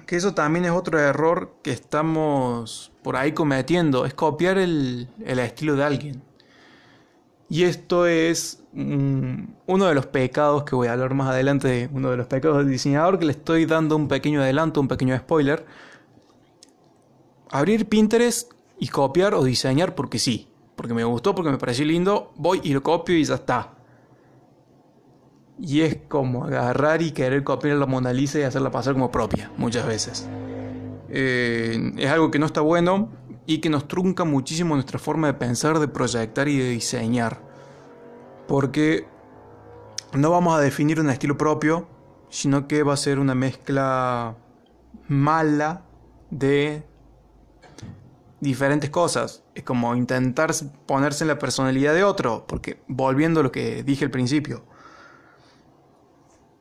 Que 0.06 0.16
eso 0.16 0.34
también 0.34 0.66
es 0.66 0.70
otro 0.70 0.98
error 0.98 1.54
que 1.62 1.72
estamos 1.72 2.92
por 3.02 3.16
ahí 3.16 3.32
cometiendo. 3.32 4.04
Es 4.04 4.14
copiar 4.14 4.58
el, 4.58 5.08
el 5.24 5.38
estilo 5.38 5.76
de 5.76 5.84
alguien. 5.84 6.22
Y 7.48 7.64
esto 7.64 8.06
es 8.06 8.62
uno 8.74 9.86
de 9.86 9.94
los 9.94 10.06
pecados 10.06 10.64
que 10.64 10.74
voy 10.74 10.88
a 10.88 10.92
hablar 10.94 11.14
más 11.14 11.28
adelante, 11.28 11.88
uno 11.92 12.10
de 12.10 12.16
los 12.16 12.26
pecados 12.26 12.58
del 12.58 12.70
diseñador, 12.70 13.18
que 13.18 13.26
le 13.26 13.32
estoy 13.32 13.66
dando 13.66 13.96
un 13.96 14.08
pequeño 14.08 14.40
adelanto, 14.42 14.80
un 14.80 14.88
pequeño 14.88 15.16
spoiler. 15.16 15.64
Abrir 17.54 17.88
Pinterest 17.88 18.50
y 18.80 18.88
copiar 18.88 19.32
o 19.32 19.44
diseñar 19.44 19.94
porque 19.94 20.18
sí, 20.18 20.48
porque 20.74 20.92
me 20.92 21.04
gustó, 21.04 21.36
porque 21.36 21.52
me 21.52 21.56
pareció 21.56 21.84
lindo, 21.84 22.32
voy 22.34 22.60
y 22.64 22.72
lo 22.72 22.82
copio 22.82 23.16
y 23.16 23.22
ya 23.22 23.36
está. 23.36 23.74
Y 25.60 25.82
es 25.82 25.98
como 26.08 26.46
agarrar 26.46 27.00
y 27.00 27.12
querer 27.12 27.44
copiar 27.44 27.76
la 27.76 27.86
Mona 27.86 28.12
Lisa 28.12 28.40
y 28.40 28.42
hacerla 28.42 28.72
pasar 28.72 28.94
como 28.94 29.12
propia, 29.12 29.52
muchas 29.56 29.86
veces. 29.86 30.28
Eh, 31.10 31.92
es 31.96 32.10
algo 32.10 32.32
que 32.32 32.40
no 32.40 32.46
está 32.46 32.60
bueno 32.60 33.10
y 33.46 33.58
que 33.58 33.70
nos 33.70 33.86
trunca 33.86 34.24
muchísimo 34.24 34.74
nuestra 34.74 34.98
forma 34.98 35.28
de 35.28 35.34
pensar, 35.34 35.78
de 35.78 35.86
proyectar 35.86 36.48
y 36.48 36.58
de 36.58 36.70
diseñar. 36.70 37.40
Porque 38.48 39.06
no 40.12 40.32
vamos 40.32 40.58
a 40.58 40.60
definir 40.60 40.98
un 40.98 41.08
estilo 41.08 41.38
propio, 41.38 41.86
sino 42.30 42.66
que 42.66 42.82
va 42.82 42.94
a 42.94 42.96
ser 42.96 43.20
una 43.20 43.36
mezcla 43.36 44.34
mala 45.06 45.84
de 46.30 46.82
diferentes 48.44 48.90
cosas. 48.90 49.42
Es 49.54 49.64
como 49.64 49.96
intentar 49.96 50.52
ponerse 50.86 51.24
en 51.24 51.28
la 51.28 51.38
personalidad 51.38 51.94
de 51.94 52.04
otro, 52.04 52.44
porque 52.46 52.78
volviendo 52.86 53.40
a 53.40 53.42
lo 53.42 53.50
que 53.50 53.82
dije 53.82 54.04
al 54.04 54.10
principio, 54.10 54.64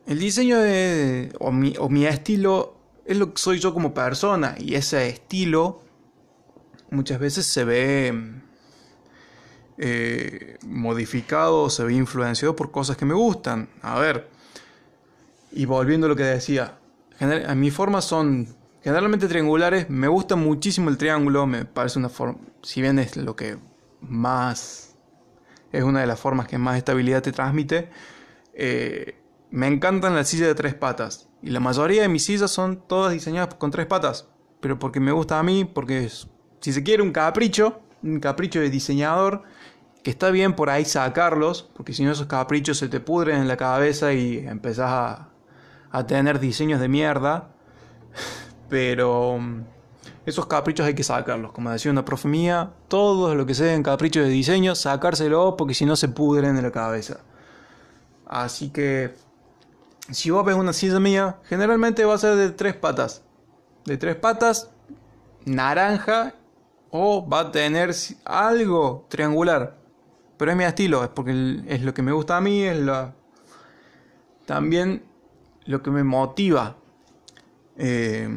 el 0.06 0.18
diseño 0.18 0.58
de, 0.58 1.32
o, 1.38 1.52
mi, 1.52 1.74
o 1.78 1.88
mi 1.88 2.06
estilo 2.06 2.76
es 3.04 3.16
lo 3.16 3.32
que 3.32 3.40
soy 3.40 3.58
yo 3.58 3.72
como 3.72 3.94
persona, 3.94 4.56
y 4.58 4.74
ese 4.74 5.08
estilo 5.08 5.82
muchas 6.90 7.18
veces 7.18 7.46
se 7.46 7.64
ve 7.64 8.32
eh, 9.78 10.56
modificado, 10.66 11.68
se 11.70 11.84
ve 11.84 11.94
influenciado 11.94 12.56
por 12.56 12.70
cosas 12.70 12.96
que 12.96 13.04
me 13.04 13.14
gustan. 13.14 13.68
A 13.82 13.98
ver, 13.98 14.28
y 15.52 15.66
volviendo 15.66 16.06
a 16.06 16.08
lo 16.08 16.16
que 16.16 16.24
decía, 16.24 16.78
a 17.20 17.54
mis 17.54 17.74
formas 17.74 18.04
son 18.04 18.63
generalmente 18.84 19.28
triangulares, 19.28 19.88
me 19.88 20.08
gusta 20.08 20.36
muchísimo 20.36 20.90
el 20.90 20.98
triángulo, 20.98 21.46
me 21.46 21.64
parece 21.64 21.98
una 21.98 22.10
forma, 22.10 22.38
si 22.62 22.82
bien 22.82 22.98
es 22.98 23.16
lo 23.16 23.34
que 23.34 23.56
más, 24.02 24.94
es 25.72 25.82
una 25.82 26.02
de 26.02 26.06
las 26.06 26.20
formas 26.20 26.46
que 26.46 26.58
más 26.58 26.76
estabilidad 26.76 27.22
te 27.22 27.32
transmite, 27.32 27.88
eh, 28.52 29.16
me 29.50 29.68
encantan 29.68 30.14
las 30.14 30.28
sillas 30.28 30.48
de 30.48 30.54
tres 30.54 30.74
patas. 30.74 31.30
Y 31.40 31.48
la 31.48 31.60
mayoría 31.60 32.02
de 32.02 32.08
mis 32.08 32.26
sillas 32.26 32.50
son 32.50 32.86
todas 32.86 33.12
diseñadas 33.12 33.54
con 33.54 33.70
tres 33.70 33.86
patas. 33.86 34.28
Pero 34.60 34.78
porque 34.78 35.00
me 35.00 35.12
gusta 35.12 35.38
a 35.38 35.42
mí, 35.42 35.64
porque 35.64 36.04
es 36.04 36.28
si 36.60 36.72
se 36.72 36.82
quiere 36.82 37.02
un 37.02 37.12
capricho, 37.12 37.80
un 38.02 38.20
capricho 38.20 38.60
de 38.60 38.68
diseñador, 38.68 39.44
que 40.02 40.10
está 40.10 40.30
bien 40.30 40.54
por 40.54 40.68
ahí 40.68 40.84
sacarlos, 40.84 41.70
porque 41.74 41.94
si 41.94 42.04
no 42.04 42.12
esos 42.12 42.26
caprichos 42.26 42.76
se 42.78 42.88
te 42.88 43.00
pudren 43.00 43.40
en 43.40 43.48
la 43.48 43.56
cabeza 43.56 44.12
y 44.12 44.38
empezás 44.38 44.90
a, 44.90 45.28
a 45.90 46.06
tener 46.06 46.38
diseños 46.38 46.80
de 46.80 46.88
mierda. 46.88 47.54
Pero 48.68 49.38
mm, 49.38 49.62
esos 50.26 50.46
caprichos 50.46 50.86
hay 50.86 50.94
que 50.94 51.04
sacarlos, 51.04 51.52
como 51.52 51.70
decía 51.70 51.90
una 51.90 52.04
profe 52.04 52.28
mía, 52.28 52.72
todo 52.88 53.34
lo 53.34 53.46
que 53.46 53.54
sea 53.54 53.74
en 53.74 53.82
caprichos 53.82 54.24
de 54.24 54.30
diseño, 54.30 54.74
sacárselo 54.74 55.56
porque 55.56 55.74
si 55.74 55.84
no 55.84 55.96
se 55.96 56.08
pudren 56.08 56.56
en 56.56 56.62
la 56.62 56.70
cabeza. 56.70 57.20
Así 58.26 58.70
que 58.70 59.14
si 60.10 60.30
vos 60.30 60.44
ves 60.44 60.56
una 60.56 60.72
silla 60.72 61.00
mía, 61.00 61.38
generalmente 61.44 62.04
va 62.04 62.14
a 62.14 62.18
ser 62.18 62.36
de 62.36 62.50
tres 62.50 62.74
patas. 62.74 63.22
De 63.84 63.96
tres 63.96 64.16
patas, 64.16 64.70
naranja 65.44 66.34
o 66.90 67.26
va 67.28 67.40
a 67.40 67.52
tener 67.52 67.94
algo 68.24 69.06
triangular. 69.08 69.76
Pero 70.36 70.50
es 70.50 70.56
mi 70.56 70.64
estilo, 70.64 71.04
es 71.04 71.10
porque 71.10 71.62
es 71.68 71.82
lo 71.82 71.94
que 71.94 72.02
me 72.02 72.12
gusta 72.12 72.36
a 72.36 72.40
mí, 72.40 72.62
es 72.62 72.78
la, 72.78 73.14
también 74.46 75.04
lo 75.64 75.82
que 75.82 75.90
me 75.90 76.04
motiva. 76.04 76.76
Eh, 77.76 78.28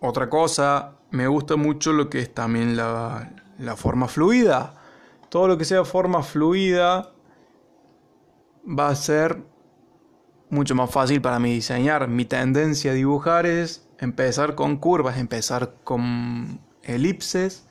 otra 0.00 0.28
cosa, 0.28 0.96
me 1.10 1.26
gusta 1.26 1.56
mucho 1.56 1.92
lo 1.92 2.10
que 2.10 2.20
es 2.20 2.34
también 2.34 2.76
la, 2.76 3.32
la 3.58 3.76
forma 3.76 4.08
fluida. 4.08 4.74
Todo 5.28 5.48
lo 5.48 5.58
que 5.58 5.64
sea 5.64 5.84
forma 5.84 6.22
fluida 6.22 7.12
va 8.66 8.88
a 8.88 8.94
ser 8.94 9.42
mucho 10.50 10.74
más 10.74 10.90
fácil 10.90 11.20
para 11.20 11.38
mí 11.38 11.52
diseñar. 11.52 12.08
Mi 12.08 12.24
tendencia 12.24 12.92
a 12.92 12.94
dibujar 12.94 13.46
es 13.46 13.88
empezar 13.98 14.54
con 14.54 14.76
curvas, 14.76 15.18
empezar 15.18 15.74
con 15.84 16.60
elipses. 16.82 17.66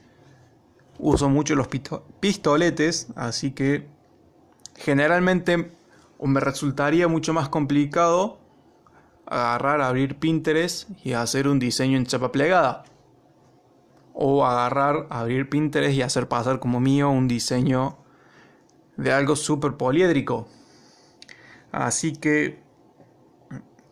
Uso 1.00 1.30
mucho 1.30 1.56
los 1.56 1.68
pistoletes, 2.20 3.08
así 3.16 3.52
que 3.52 3.88
generalmente 4.76 5.72
me 6.20 6.40
resultaría 6.40 7.08
mucho 7.08 7.34
más 7.34 7.50
complicado 7.50 8.40
agarrar, 9.34 9.82
abrir 9.82 10.16
Pinterest 10.16 10.90
y 11.04 11.14
hacer 11.14 11.48
un 11.48 11.60
diseño 11.60 11.98
en 11.98 12.06
chapa 12.06 12.32
plegada. 12.32 12.84
O 14.14 14.46
agarrar, 14.46 15.08
abrir 15.10 15.50
Pinterest 15.50 15.96
y 15.96 16.02
hacer 16.02 16.28
pasar 16.28 16.60
como 16.60 16.80
mío 16.80 17.10
un 17.10 17.28
diseño 17.28 17.98
de 18.98 19.12
algo 19.12 19.36
súper 19.36 19.74
poliédrico. 19.74 20.48
Así 21.72 22.14
que 22.14 22.62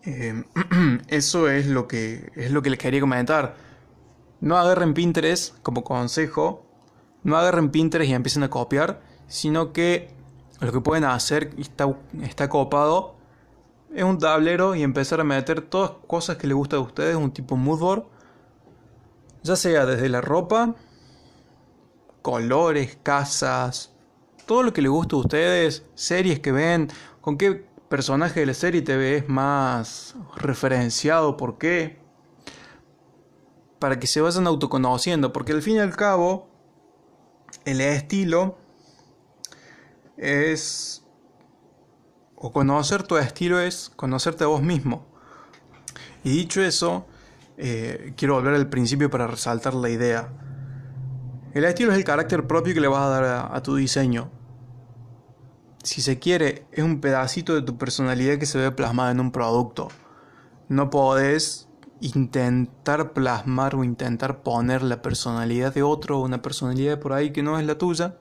eh, 0.04 0.44
eso 1.08 1.50
es 1.50 1.68
lo 1.68 1.88
que 1.88 2.32
es 2.36 2.52
lo 2.52 2.62
que 2.62 2.70
les 2.70 2.80
quería 2.80 3.02
comentar. 3.02 3.56
No 4.40 4.58
agarren 4.58 4.94
Pinterest 4.94 5.60
como 5.62 5.84
consejo, 5.84 6.66
no 7.24 7.38
agarren 7.38 7.70
Pinterest 7.70 8.10
y 8.10 8.14
empiecen 8.14 8.44
a 8.44 8.50
copiar, 8.50 9.02
sino 9.28 9.74
que 9.74 10.10
lo 10.60 10.72
que 10.72 10.82
pueden 10.82 11.04
hacer 11.04 11.52
está, 11.58 11.96
está 12.22 12.50
copado 12.50 13.16
es 13.94 14.04
un 14.04 14.18
tablero 14.18 14.76
y 14.76 14.84
empezar 14.84 15.20
a 15.20 15.24
meter 15.24 15.62
todas 15.62 15.92
cosas 16.08 16.38
que 16.38 16.48
les 16.48 16.56
gusta 16.56 16.78
a 16.78 16.80
ustedes, 16.80 17.16
un 17.16 17.32
tipo 17.32 17.56
moodboard, 17.56 18.06
ya 19.44 19.56
sea 19.56 19.86
desde 19.86 20.10
la 20.10 20.22
ropa, 20.22 20.76
colores, 22.22 22.98
casas, 23.04 23.94
todo 24.46 24.64
lo 24.64 24.74
que 24.74 24.82
les 24.82 24.92
gusta 24.92 25.16
a 25.16 25.20
ustedes, 25.20 25.86
series 25.96 26.40
que 26.40 26.52
ven, 26.52 26.90
con 27.22 27.38
qué 27.38 27.66
personaje 27.90 28.40
de 28.40 28.46
la 28.46 28.54
serie 28.54 28.82
te 28.82 28.96
ves 28.96 29.28
más 29.28 30.16
referenciado, 30.38 31.36
por 31.36 31.58
qué, 31.58 32.00
para 33.80 34.00
que 34.00 34.08
se 34.08 34.22
vayan 34.22 34.48
autoconociendo, 34.48 35.34
porque 35.34 35.52
al 35.52 35.62
fin 35.62 35.76
y 35.76 35.80
al 35.80 35.96
cabo, 35.96 36.48
el 37.66 37.82
estilo 37.82 38.58
es, 40.18 41.01
o 42.42 42.52
conocer 42.52 43.04
tu 43.04 43.18
estilo 43.18 43.60
es 43.60 43.92
conocerte 43.96 44.44
a 44.44 44.48
vos 44.48 44.62
mismo. 44.62 45.06
Y 46.24 46.32
dicho 46.32 46.62
eso, 46.62 47.06
eh, 47.58 48.14
quiero 48.18 48.36
volver 48.36 48.56
al 48.56 48.70
principio 48.70 49.10
para 49.10 49.28
resaltar 49.28 49.74
la 49.74 49.90
idea. 49.90 50.30
El 51.54 51.66
estilo 51.66 51.92
es 51.92 51.98
el 51.98 52.04
carácter 52.04 52.48
propio 52.48 52.74
que 52.74 52.82
le 52.82 52.88
vas 52.88 53.02
a 53.02 53.10
dar 53.10 53.50
a 53.52 53.64
tu 53.64 53.76
diseño 53.76 54.32
si 55.84 56.02
se 56.02 56.20
quiere, 56.20 56.66
es 56.72 56.84
un 56.84 57.02
pedacito 57.02 57.56
de 57.56 57.62
tu 57.62 57.78
personalidad 57.78 58.38
que 58.38 58.46
se 58.46 58.58
ve 58.58 58.72
plasmada 58.72 59.12
en 59.12 59.20
un 59.20 59.32
producto. 59.32 59.90
No 60.70 60.90
podés 60.90 61.68
intentar 62.02 63.14
plasmar 63.14 63.76
o 63.76 63.84
intentar 63.84 64.42
poner 64.44 64.84
la 64.84 65.02
personalidad 65.02 65.74
de 65.74 65.84
otro 65.84 66.20
o 66.20 66.24
una 66.24 66.42
personalidad 66.42 67.00
por 67.00 67.14
ahí 67.14 67.32
que 67.32 67.44
no 67.44 67.60
es 67.60 67.66
la 67.66 67.78
tuya 67.78 68.18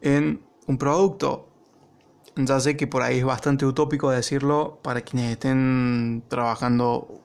en 0.00 0.44
un 0.66 0.78
producto. 0.78 1.48
Ya 2.36 2.58
sé 2.60 2.76
que 2.76 2.86
por 2.86 3.02
ahí 3.02 3.18
es 3.18 3.24
bastante 3.24 3.66
utópico 3.66 4.10
decirlo 4.10 4.78
para 4.82 5.02
quienes 5.02 5.32
estén 5.32 6.24
trabajando 6.28 7.20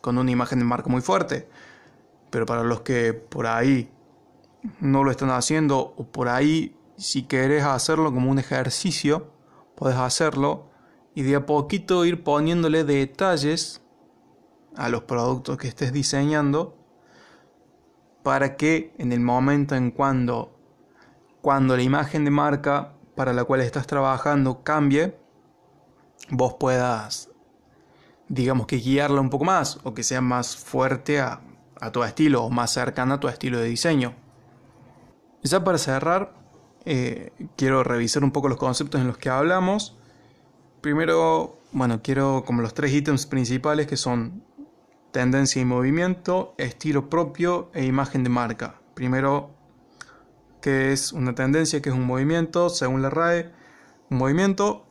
con 0.00 0.16
una 0.16 0.30
imagen 0.30 0.60
de 0.60 0.64
marca 0.64 0.88
muy 0.88 1.00
fuerte, 1.00 1.48
pero 2.30 2.46
para 2.46 2.62
los 2.62 2.82
que 2.82 3.14
por 3.14 3.48
ahí 3.48 3.90
no 4.80 5.02
lo 5.02 5.10
están 5.10 5.30
haciendo 5.30 5.78
o 5.96 6.04
por 6.04 6.28
ahí 6.28 6.76
si 6.96 7.24
querés 7.24 7.64
hacerlo 7.64 8.12
como 8.12 8.30
un 8.30 8.38
ejercicio, 8.38 9.32
puedes 9.74 9.96
hacerlo 9.98 10.70
y 11.14 11.22
de 11.22 11.34
a 11.34 11.46
poquito 11.46 12.04
ir 12.04 12.22
poniéndole 12.22 12.84
detalles 12.84 13.82
a 14.76 14.88
los 14.88 15.02
productos 15.02 15.56
que 15.56 15.66
estés 15.66 15.92
diseñando 15.92 16.76
para 18.22 18.56
que 18.56 18.94
en 18.98 19.10
el 19.12 19.20
momento 19.20 19.74
en 19.74 19.90
cuando 19.90 20.54
cuando 21.40 21.76
la 21.76 21.82
imagen 21.82 22.24
de 22.24 22.30
marca 22.30 22.94
para 23.18 23.32
la 23.32 23.42
cual 23.42 23.62
estás 23.62 23.88
trabajando 23.88 24.62
cambie, 24.62 25.18
vos 26.30 26.54
puedas 26.54 27.30
digamos 28.28 28.68
que 28.68 28.76
guiarla 28.76 29.20
un 29.20 29.28
poco 29.28 29.44
más 29.44 29.80
o 29.82 29.92
que 29.92 30.04
sea 30.04 30.20
más 30.20 30.56
fuerte 30.56 31.18
a, 31.18 31.40
tu 31.92 32.04
estilo 32.04 32.44
o 32.44 32.48
más 32.48 32.72
cercana 32.72 33.14
a 33.14 33.20
tu 33.20 33.26
estilo 33.26 33.58
de 33.58 33.66
diseño. 33.66 34.14
Ya 35.42 35.64
para 35.64 35.78
cerrar, 35.78 36.32
eh, 36.84 37.32
quiero 37.56 37.82
revisar 37.82 38.22
un 38.22 38.30
poco 38.30 38.48
los 38.48 38.56
conceptos 38.56 39.00
en 39.00 39.08
los 39.08 39.18
que 39.18 39.30
hablamos. 39.30 39.96
Primero, 40.80 41.58
bueno, 41.72 42.02
quiero 42.04 42.44
como 42.46 42.62
los 42.62 42.72
tres 42.72 42.92
ítems 42.92 43.26
principales 43.26 43.88
que 43.88 43.96
son 43.96 44.44
tendencia 45.10 45.60
y 45.60 45.64
movimiento, 45.64 46.54
estilo 46.56 47.10
propio 47.10 47.72
e 47.74 47.84
imagen 47.84 48.22
de 48.22 48.30
marca. 48.30 48.76
Primero, 48.94 49.57
¿qué 50.60 50.92
es 50.92 51.12
una 51.12 51.34
tendencia? 51.34 51.80
¿Qué 51.82 51.90
es 51.90 51.94
un 51.94 52.06
movimiento? 52.06 52.68
Según 52.68 53.02
la 53.02 53.10
RAE, 53.10 53.50
un 54.10 54.18
movimiento, 54.18 54.86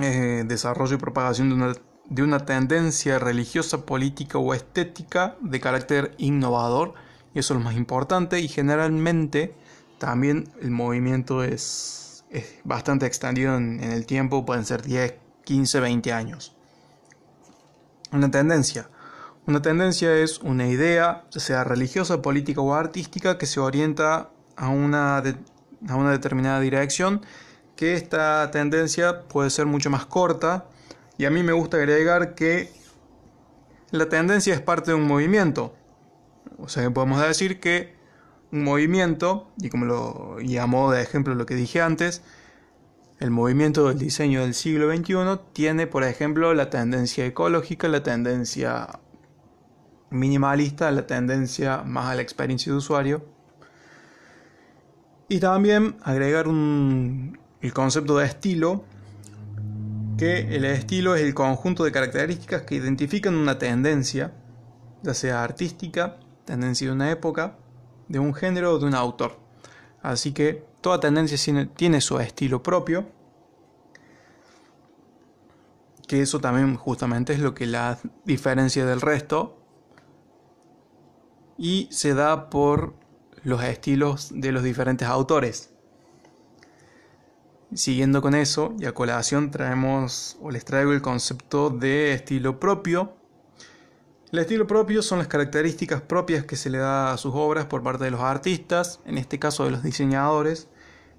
eh, 0.00 0.44
desarrollo 0.46 0.96
y 0.96 0.98
propagación 0.98 1.48
de 1.48 1.54
una, 1.54 1.72
de 2.08 2.22
una 2.22 2.44
tendencia 2.44 3.18
religiosa, 3.18 3.86
política 3.86 4.38
o 4.38 4.54
estética 4.54 5.36
de 5.40 5.60
carácter 5.60 6.14
innovador. 6.18 6.94
Y 7.34 7.38
eso 7.38 7.54
es 7.54 7.58
lo 7.58 7.64
más 7.64 7.76
importante 7.76 8.40
y 8.40 8.48
generalmente 8.48 9.54
también 10.00 10.50
el 10.62 10.70
movimiento 10.70 11.44
es, 11.44 12.24
bastante 12.64 13.06
extendido 13.06 13.56
en, 13.56 13.82
el 13.82 14.06
tiempo, 14.06 14.46
pueden 14.46 14.64
ser 14.64 14.82
10, 14.82 15.14
15, 15.44 15.80
20 15.80 16.12
años. 16.12 16.56
Una 18.10 18.30
tendencia. 18.30 18.88
Una 19.46 19.60
tendencia 19.60 20.16
es 20.16 20.38
una 20.38 20.66
idea, 20.68 21.26
sea 21.30 21.64
religiosa, 21.64 22.22
política 22.22 22.60
o 22.60 22.74
artística, 22.74 23.36
que 23.36 23.46
se 23.46 23.60
orienta 23.60 24.30
a 24.60 24.68
una, 24.68 25.16
a 25.16 25.96
una 25.96 26.10
determinada 26.10 26.60
dirección, 26.60 27.22
que 27.76 27.94
esta 27.94 28.50
tendencia 28.50 29.22
puede 29.22 29.48
ser 29.48 29.64
mucho 29.64 29.88
más 29.88 30.04
corta, 30.04 30.66
y 31.16 31.24
a 31.24 31.30
mí 31.30 31.42
me 31.42 31.52
gusta 31.52 31.78
agregar 31.78 32.34
que 32.34 32.70
la 33.90 34.08
tendencia 34.10 34.54
es 34.54 34.60
parte 34.60 34.90
de 34.90 34.96
un 34.98 35.06
movimiento. 35.06 35.74
O 36.58 36.68
sea, 36.68 36.88
podemos 36.90 37.20
decir 37.22 37.58
que 37.58 37.94
un 38.52 38.64
movimiento, 38.64 39.50
y 39.56 39.70
como 39.70 39.86
lo 39.86 40.38
llamó 40.40 40.92
de 40.92 41.02
ejemplo 41.02 41.34
lo 41.34 41.46
que 41.46 41.54
dije 41.54 41.80
antes, 41.80 42.22
el 43.18 43.30
movimiento 43.30 43.88
del 43.88 43.98
diseño 43.98 44.42
del 44.42 44.52
siglo 44.52 44.94
XXI 44.94 45.40
tiene, 45.54 45.86
por 45.86 46.04
ejemplo, 46.04 46.52
la 46.52 46.68
tendencia 46.68 47.24
ecológica, 47.24 47.88
la 47.88 48.02
tendencia 48.02 49.00
minimalista, 50.10 50.90
la 50.90 51.06
tendencia 51.06 51.82
más 51.82 52.06
a 52.06 52.14
la 52.14 52.22
experiencia 52.22 52.72
de 52.72 52.78
usuario. 52.78 53.39
Y 55.30 55.38
también 55.38 55.94
agregar 56.02 56.48
un, 56.48 57.38
el 57.60 57.72
concepto 57.72 58.18
de 58.18 58.26
estilo, 58.26 58.82
que 60.18 60.56
el 60.56 60.64
estilo 60.64 61.14
es 61.14 61.22
el 61.22 61.34
conjunto 61.34 61.84
de 61.84 61.92
características 61.92 62.62
que 62.62 62.74
identifican 62.74 63.36
una 63.36 63.56
tendencia, 63.56 64.32
ya 65.04 65.14
sea 65.14 65.44
artística, 65.44 66.16
tendencia 66.44 66.88
de 66.88 66.94
una 66.94 67.12
época, 67.12 67.56
de 68.08 68.18
un 68.18 68.34
género 68.34 68.72
o 68.72 68.78
de 68.80 68.86
un 68.86 68.94
autor. 68.96 69.38
Así 70.02 70.32
que 70.32 70.64
toda 70.80 70.98
tendencia 70.98 71.38
tiene 71.76 72.00
su 72.00 72.18
estilo 72.18 72.60
propio, 72.60 73.06
que 76.08 76.22
eso 76.22 76.40
también 76.40 76.74
justamente 76.74 77.34
es 77.34 77.38
lo 77.38 77.54
que 77.54 77.66
la 77.66 78.00
diferencia 78.24 78.84
del 78.84 79.00
resto 79.00 79.62
y 81.56 81.86
se 81.92 82.14
da 82.14 82.50
por 82.50 82.99
los 83.42 83.62
estilos 83.62 84.30
de 84.34 84.52
los 84.52 84.62
diferentes 84.62 85.08
autores. 85.08 85.70
Siguiendo 87.74 88.20
con 88.20 88.34
eso 88.34 88.74
y 88.78 88.86
a 88.86 88.92
colación 88.92 89.50
traemos 89.50 90.36
o 90.40 90.50
les 90.50 90.64
traigo 90.64 90.92
el 90.92 91.02
concepto 91.02 91.70
de 91.70 92.12
estilo 92.12 92.58
propio 92.58 93.20
el 94.32 94.38
estilo 94.38 94.64
propio 94.64 95.02
son 95.02 95.18
las 95.18 95.26
características 95.26 96.02
propias 96.02 96.44
que 96.44 96.54
se 96.54 96.70
le 96.70 96.78
da 96.78 97.12
a 97.12 97.16
sus 97.16 97.32
obras 97.34 97.66
por 97.66 97.82
parte 97.82 98.04
de 98.04 98.12
los 98.12 98.20
artistas, 98.20 99.00
en 99.04 99.18
este 99.18 99.40
caso 99.40 99.64
de 99.64 99.72
los 99.72 99.82
diseñadores. 99.82 100.68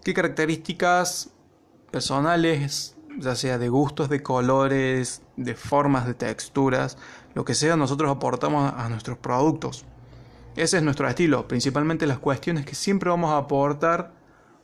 ¿Qué 0.01 0.13
características 0.13 1.29
personales, 1.91 2.95
ya 3.17 3.35
sea 3.35 3.57
de 3.57 3.67
gustos, 3.67 4.07
de 4.07 4.23
colores, 4.23 5.23
de 5.35 5.55
formas, 5.55 6.07
de 6.07 6.13
texturas, 6.13 6.97
lo 7.33 7.43
que 7.43 7.53
sea, 7.53 7.75
nosotros 7.75 8.09
aportamos 8.09 8.73
a 8.77 8.87
nuestros 8.87 9.17
productos? 9.17 9.83
Ese 10.55 10.77
es 10.77 10.83
nuestro 10.83 11.07
estilo, 11.07 11.47
principalmente 11.47 12.05
las 12.05 12.19
cuestiones 12.19 12.65
que 12.65 12.75
siempre 12.75 13.09
vamos 13.09 13.31
a 13.31 13.37
aportar 13.37 14.13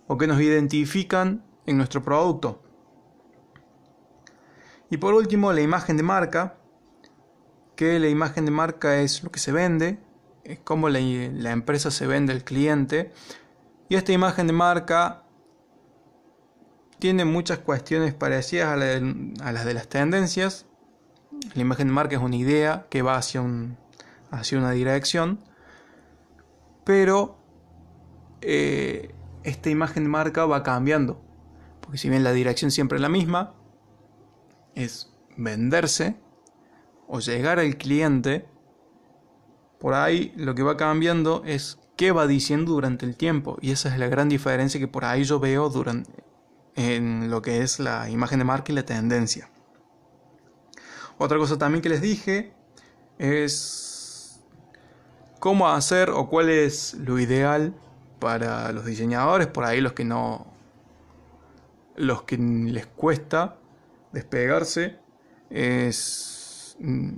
o 0.07 0.17
que 0.17 0.27
nos 0.27 0.41
identifican 0.41 1.43
en 1.65 1.77
nuestro 1.77 2.03
producto. 2.03 2.61
Y 4.89 4.97
por 4.97 5.13
último, 5.13 5.53
la 5.53 5.61
imagen 5.61 5.97
de 5.97 6.03
marca, 6.03 6.57
que 7.75 7.99
la 7.99 8.07
imagen 8.07 8.45
de 8.45 8.51
marca 8.51 8.99
es 8.99 9.23
lo 9.23 9.31
que 9.31 9.39
se 9.39 9.51
vende, 9.51 9.99
es 10.43 10.59
cómo 10.59 10.89
la, 10.89 10.99
empresa 10.99 11.91
se 11.91 12.07
vende 12.07 12.33
al 12.33 12.43
cliente. 12.43 13.11
Y 13.89 13.95
esta 13.95 14.13
imagen 14.13 14.47
de 14.47 14.53
marca 14.53 15.23
tiene 16.99 17.25
muchas 17.25 17.59
cuestiones 17.59 18.13
parecidas 18.13 18.69
a, 18.69 19.51
las 19.51 19.65
de 19.65 19.73
las 19.73 19.87
tendencias. 19.87 20.65
La 21.53 21.61
imagen 21.61 21.87
de 21.87 21.93
marca 21.93 22.15
es 22.15 22.21
una 22.21 22.35
idea 22.35 22.87
que 22.89 23.01
va 23.01 23.17
hacia, 23.17 23.41
un, 23.41 23.77
hacia 24.31 24.57
una 24.57 24.71
dirección, 24.71 25.39
pero 26.87 27.37
eh, 28.39 29.13
esta 29.43 29.69
imagen 29.69 30.03
de 30.03 30.09
marca 30.09 30.45
va 30.45 30.63
cambiando. 30.63 31.21
Porque 31.81 31.97
si 31.97 32.09
bien 32.09 32.23
la 32.23 32.31
dirección 32.31 32.71
siempre 32.71 32.95
es 32.95 33.01
la 33.01 33.09
misma, 33.09 33.55
es 34.73 35.13
venderse 35.35 36.15
o 37.05 37.19
llegar 37.19 37.59
al 37.59 37.75
cliente, 37.75 38.47
por 39.81 39.95
ahí 39.95 40.31
lo 40.37 40.55
que 40.55 40.63
va 40.63 40.77
cambiando 40.77 41.43
es 41.45 41.77
qué 41.97 42.13
va 42.13 42.25
diciendo 42.25 42.71
durante 42.71 43.05
el 43.05 43.17
tiempo. 43.17 43.57
Y 43.59 43.71
esa 43.71 43.89
es 43.93 43.99
la 43.99 44.07
gran 44.07 44.29
diferencia 44.29 44.79
que 44.79 44.87
por 44.87 45.03
ahí 45.03 45.25
yo 45.25 45.41
veo 45.41 45.69
durante, 45.69 46.23
en 46.77 47.29
lo 47.29 47.41
que 47.41 47.63
es 47.63 47.81
la 47.81 48.09
imagen 48.09 48.39
de 48.39 48.45
marca 48.45 48.71
y 48.71 48.75
la 48.75 48.85
tendencia. 48.85 49.49
Otra 51.17 51.37
cosa 51.37 51.57
también 51.57 51.81
que 51.81 51.89
les 51.89 51.99
dije 51.99 52.53
es 53.17 53.86
cómo 55.39 55.69
hacer 55.69 56.09
o 56.09 56.29
cuál 56.29 56.49
es 56.49 56.93
lo 56.95 57.19
ideal 57.19 57.73
para 58.19 58.71
los 58.71 58.85
diseñadores, 58.85 59.47
por 59.47 59.63
ahí 59.65 59.81
los 59.81 59.93
que 59.93 60.05
no 60.05 60.47
los 61.95 62.23
que 62.23 62.37
les 62.37 62.85
cuesta 62.85 63.57
despegarse 64.11 64.99
es 65.49 66.77
mm, 66.79 67.17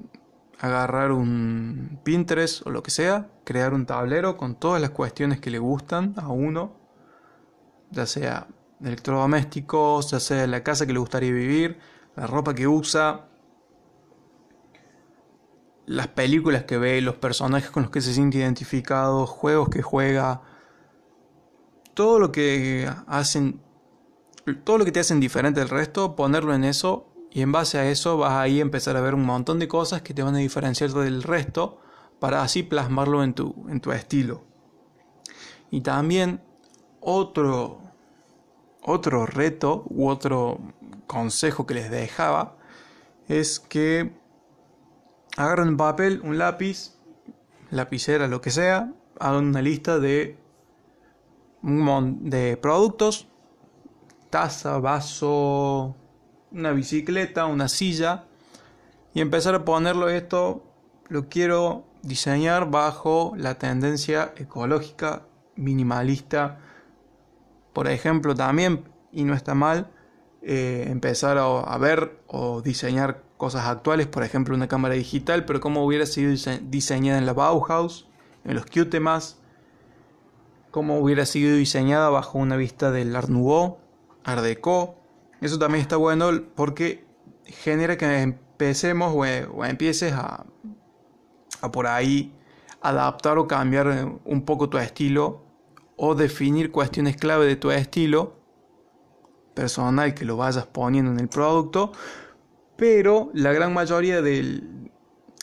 agarrar 0.60 1.12
un 1.12 2.00
Pinterest 2.04 2.66
o 2.66 2.70
lo 2.70 2.82
que 2.82 2.92
sea, 2.92 3.30
crear 3.44 3.74
un 3.74 3.86
tablero 3.86 4.38
con 4.38 4.56
todas 4.56 4.82
las 4.82 4.92
cuestiones 4.92 5.40
que 5.40 5.52
le 5.52 5.60
gustan 5.60 6.14
a 6.18 6.30
uno, 6.30 6.76
ya 7.92 8.06
sea 8.06 8.48
electrodomésticos, 8.84 10.12
ya 10.12 10.20
sea 10.20 10.48
la 10.48 10.64
casa 10.64 10.86
que 10.86 10.94
le 10.94 11.00
gustaría 11.00 11.32
vivir, 11.32 11.80
la 12.16 12.28
ropa 12.28 12.54
que 12.54 12.68
usa, 12.68 13.29
las 15.90 16.08
películas 16.08 16.66
que 16.66 16.78
ve, 16.78 17.02
los 17.02 17.16
personajes 17.16 17.72
con 17.72 17.82
los 17.82 17.92
que 17.92 18.00
se 18.00 18.14
siente 18.14 18.38
identificado, 18.38 19.26
juegos 19.26 19.70
que 19.70 19.82
juega, 19.82 20.44
todo 21.96 22.20
lo 22.20 22.32
que 22.32 22.88
hacen, 23.08 23.60
todo 24.64 24.78
lo 24.78 24.86
que 24.86 24.92
te 24.92 25.00
hacen 25.00 25.20
diferente 25.20 25.62
del 25.62 25.70
resto, 25.70 26.16
ponerlo 26.16 26.54
en 26.54 26.64
eso 26.64 27.08
y 27.32 27.42
en 27.42 27.52
base 27.52 27.80
a 27.80 27.90
eso 27.90 28.18
vas 28.18 28.34
ahí 28.34 28.60
a 28.60 28.62
empezar 28.62 28.98
a 28.98 29.02
ver 29.02 29.16
un 29.16 29.26
montón 29.26 29.58
de 29.58 29.68
cosas 29.68 30.04
que 30.04 30.14
te 30.14 30.22
van 30.22 30.36
a 30.36 30.38
diferenciar 30.38 30.92
del 30.92 31.24
resto 31.24 31.80
para 32.20 32.44
así 32.44 32.62
plasmarlo 32.62 33.24
en 33.24 33.34
tu, 33.34 33.56
en 33.68 33.82
tu 33.82 33.92
estilo. 33.92 34.44
Y 35.72 35.82
también 35.82 36.40
otro, 37.00 37.82
otro 38.84 39.26
reto 39.26 39.86
u 39.90 40.08
otro 40.08 40.60
consejo 41.08 41.66
que 41.66 41.74
les 41.74 41.90
dejaba 41.90 42.58
es 43.28 43.60
que 43.60 44.19
agarren 45.40 45.70
un 45.70 45.78
papel, 45.78 46.20
un 46.26 46.38
lápiz, 46.38 46.98
lapicera, 47.72 48.28
lo 48.28 48.42
que 48.42 48.52
sea, 48.52 48.92
hagan 49.20 49.46
una 49.46 49.62
lista 49.62 49.98
de, 49.98 50.38
de 51.62 52.58
productos, 52.58 53.30
taza, 54.30 54.80
vaso, 54.80 55.96
una 56.52 56.74
bicicleta, 56.74 57.46
una 57.46 57.70
silla 57.70 58.26
y 59.14 59.22
empezar 59.22 59.56
a 59.56 59.64
ponerlo 59.64 60.10
esto, 60.10 60.62
lo 61.08 61.30
quiero 61.30 61.86
diseñar 62.04 62.70
bajo 62.70 63.32
la 63.38 63.58
tendencia 63.58 64.34
ecológica 64.36 65.26
minimalista. 65.56 66.60
Por 67.72 67.88
ejemplo, 67.88 68.36
también, 68.36 68.84
y 69.14 69.24
no 69.24 69.36
está 69.36 69.56
mal, 69.56 69.90
eh, 70.42 70.84
empezar 70.90 71.38
a, 71.38 71.78
ver 71.78 72.20
o 72.28 72.62
diseñar 72.62 73.24
cosas 73.40 73.68
actuales, 73.68 74.06
por 74.06 74.24
ejemplo, 74.24 74.54
una 74.54 74.68
cámara 74.68 74.96
digital, 74.96 75.46
pero 75.46 75.62
como 75.62 75.86
hubiera 75.86 76.06
sido 76.06 76.34
diseñada 76.62 77.18
en 77.18 77.26
la 77.26 77.32
Bauhaus, 77.32 78.06
en 78.44 78.54
los 78.54 78.66
Qtemas, 78.66 79.40
como 80.72 81.00
hubiera 81.00 81.26
sido 81.26 81.56
diseñada 81.56 82.10
bajo 82.10 82.38
una 82.38 82.58
vista 82.58 82.92
del 82.92 83.16
Art 83.16 83.30
Nouveau, 83.30 83.78
Art 84.26 84.44
Deco, 84.44 84.98
eso 85.40 85.58
también 85.58 85.82
está 85.82 85.96
bueno 85.96 86.30
porque 86.54 87.06
genera 87.46 87.98
que 87.98 88.22
empecemos 88.22 89.14
o, 89.16 89.64
empieces 89.64 90.12
a, 90.12 90.46
a 91.62 91.72
por 91.72 91.88
ahí 91.88 92.36
adaptar 92.82 93.38
o 93.38 93.48
cambiar 93.48 94.20
un 94.26 94.42
poco 94.44 94.68
tu 94.68 94.78
estilo 94.78 95.46
o 95.96 96.14
definir 96.14 96.74
cuestiones 96.74 97.16
clave 97.16 97.46
de 97.46 97.56
tu 97.56 97.72
estilo 97.72 98.36
personal 99.54 100.14
que 100.14 100.26
lo 100.26 100.36
vayas 100.36 100.66
poniendo 100.66 101.10
en 101.10 101.22
el 101.22 101.30
producto, 101.30 101.94
pero 102.80 103.30
la 103.34 103.52
gran 103.52 103.74
mayoría 103.74 104.22
de 104.22 104.64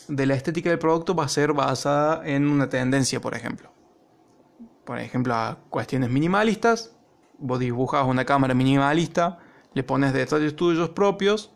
la 0.09 0.35
estética 0.35 0.71
del 0.71 0.79
producto 0.79 1.15
va 1.15 1.25
a 1.25 1.29
ser 1.29 1.53
basada 1.53 2.27
en 2.27 2.49
una 2.49 2.69
tendencia, 2.69 3.21
por 3.21 3.35
ejemplo. 3.35 3.71
Por 4.85 4.99
ejemplo, 4.99 5.35
a 5.35 5.59
cuestiones 5.69 6.11
minimalistas, 6.11 6.97
vos 7.39 7.61
dibujas 7.61 8.07
una 8.07 8.25
cámara 8.25 8.55
minimalista 8.55 9.39
le 9.75 9.83
pones 9.83 10.15
detalles 10.15 10.57
tuyos 10.57 10.89
propios 10.91 11.53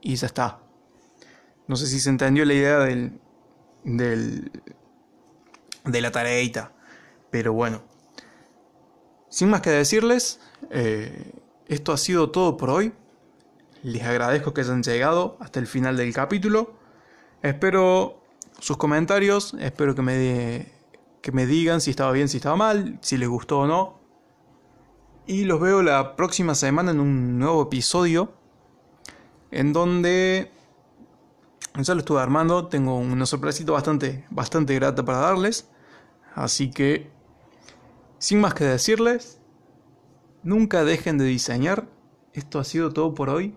y 0.00 0.16
ya 0.16 0.26
está. 0.26 0.58
No 1.68 1.76
sé 1.76 1.86
si 1.86 2.00
se 2.00 2.10
entendió 2.10 2.44
la 2.44 2.54
idea 2.54 2.78
del, 2.80 3.20
del 3.84 4.50
de 5.84 6.00
la 6.00 6.10
tareita, 6.10 6.72
pero 7.30 7.52
bueno. 7.52 7.82
Sin 9.28 9.48
más 9.48 9.60
que 9.60 9.70
decirles, 9.70 10.40
eh, 10.70 11.32
esto 11.68 11.92
ha 11.92 11.96
sido 11.96 12.30
todo 12.30 12.56
por 12.56 12.70
hoy. 12.70 12.92
Les 13.82 14.02
agradezco 14.02 14.52
que 14.52 14.60
hayan 14.60 14.82
llegado 14.82 15.38
hasta 15.40 15.58
el 15.58 15.66
final 15.66 15.96
del 15.96 16.12
capítulo. 16.12 16.74
Espero 17.42 18.22
sus 18.58 18.76
comentarios, 18.76 19.54
espero 19.58 19.94
que 19.94 20.02
me, 20.02 20.72
que 21.22 21.32
me 21.32 21.46
digan 21.46 21.80
si 21.80 21.90
estaba 21.90 22.12
bien, 22.12 22.28
si 22.28 22.36
estaba 22.36 22.56
mal, 22.56 22.98
si 23.00 23.16
les 23.16 23.28
gustó 23.28 23.60
o 23.60 23.66
no. 23.66 23.98
Y 25.26 25.44
los 25.44 25.60
veo 25.60 25.82
la 25.82 26.14
próxima 26.14 26.54
semana 26.54 26.90
en 26.90 27.00
un 27.00 27.38
nuevo 27.38 27.62
episodio. 27.62 28.34
En 29.50 29.72
donde 29.72 30.50
ya 31.78 31.94
lo 31.94 32.00
estuve 32.00 32.20
armando. 32.20 32.66
Tengo 32.68 32.98
una 32.98 33.24
sorpresita 33.24 33.72
bastante, 33.72 34.26
bastante 34.30 34.74
grata 34.74 35.04
para 35.04 35.18
darles. 35.18 35.70
Así 36.34 36.70
que, 36.70 37.10
sin 38.18 38.40
más 38.40 38.52
que 38.52 38.64
decirles, 38.64 39.40
nunca 40.42 40.84
dejen 40.84 41.16
de 41.16 41.24
diseñar. 41.24 41.88
Esto 42.34 42.58
ha 42.58 42.64
sido 42.64 42.92
todo 42.92 43.14
por 43.14 43.30
hoy. 43.30 43.56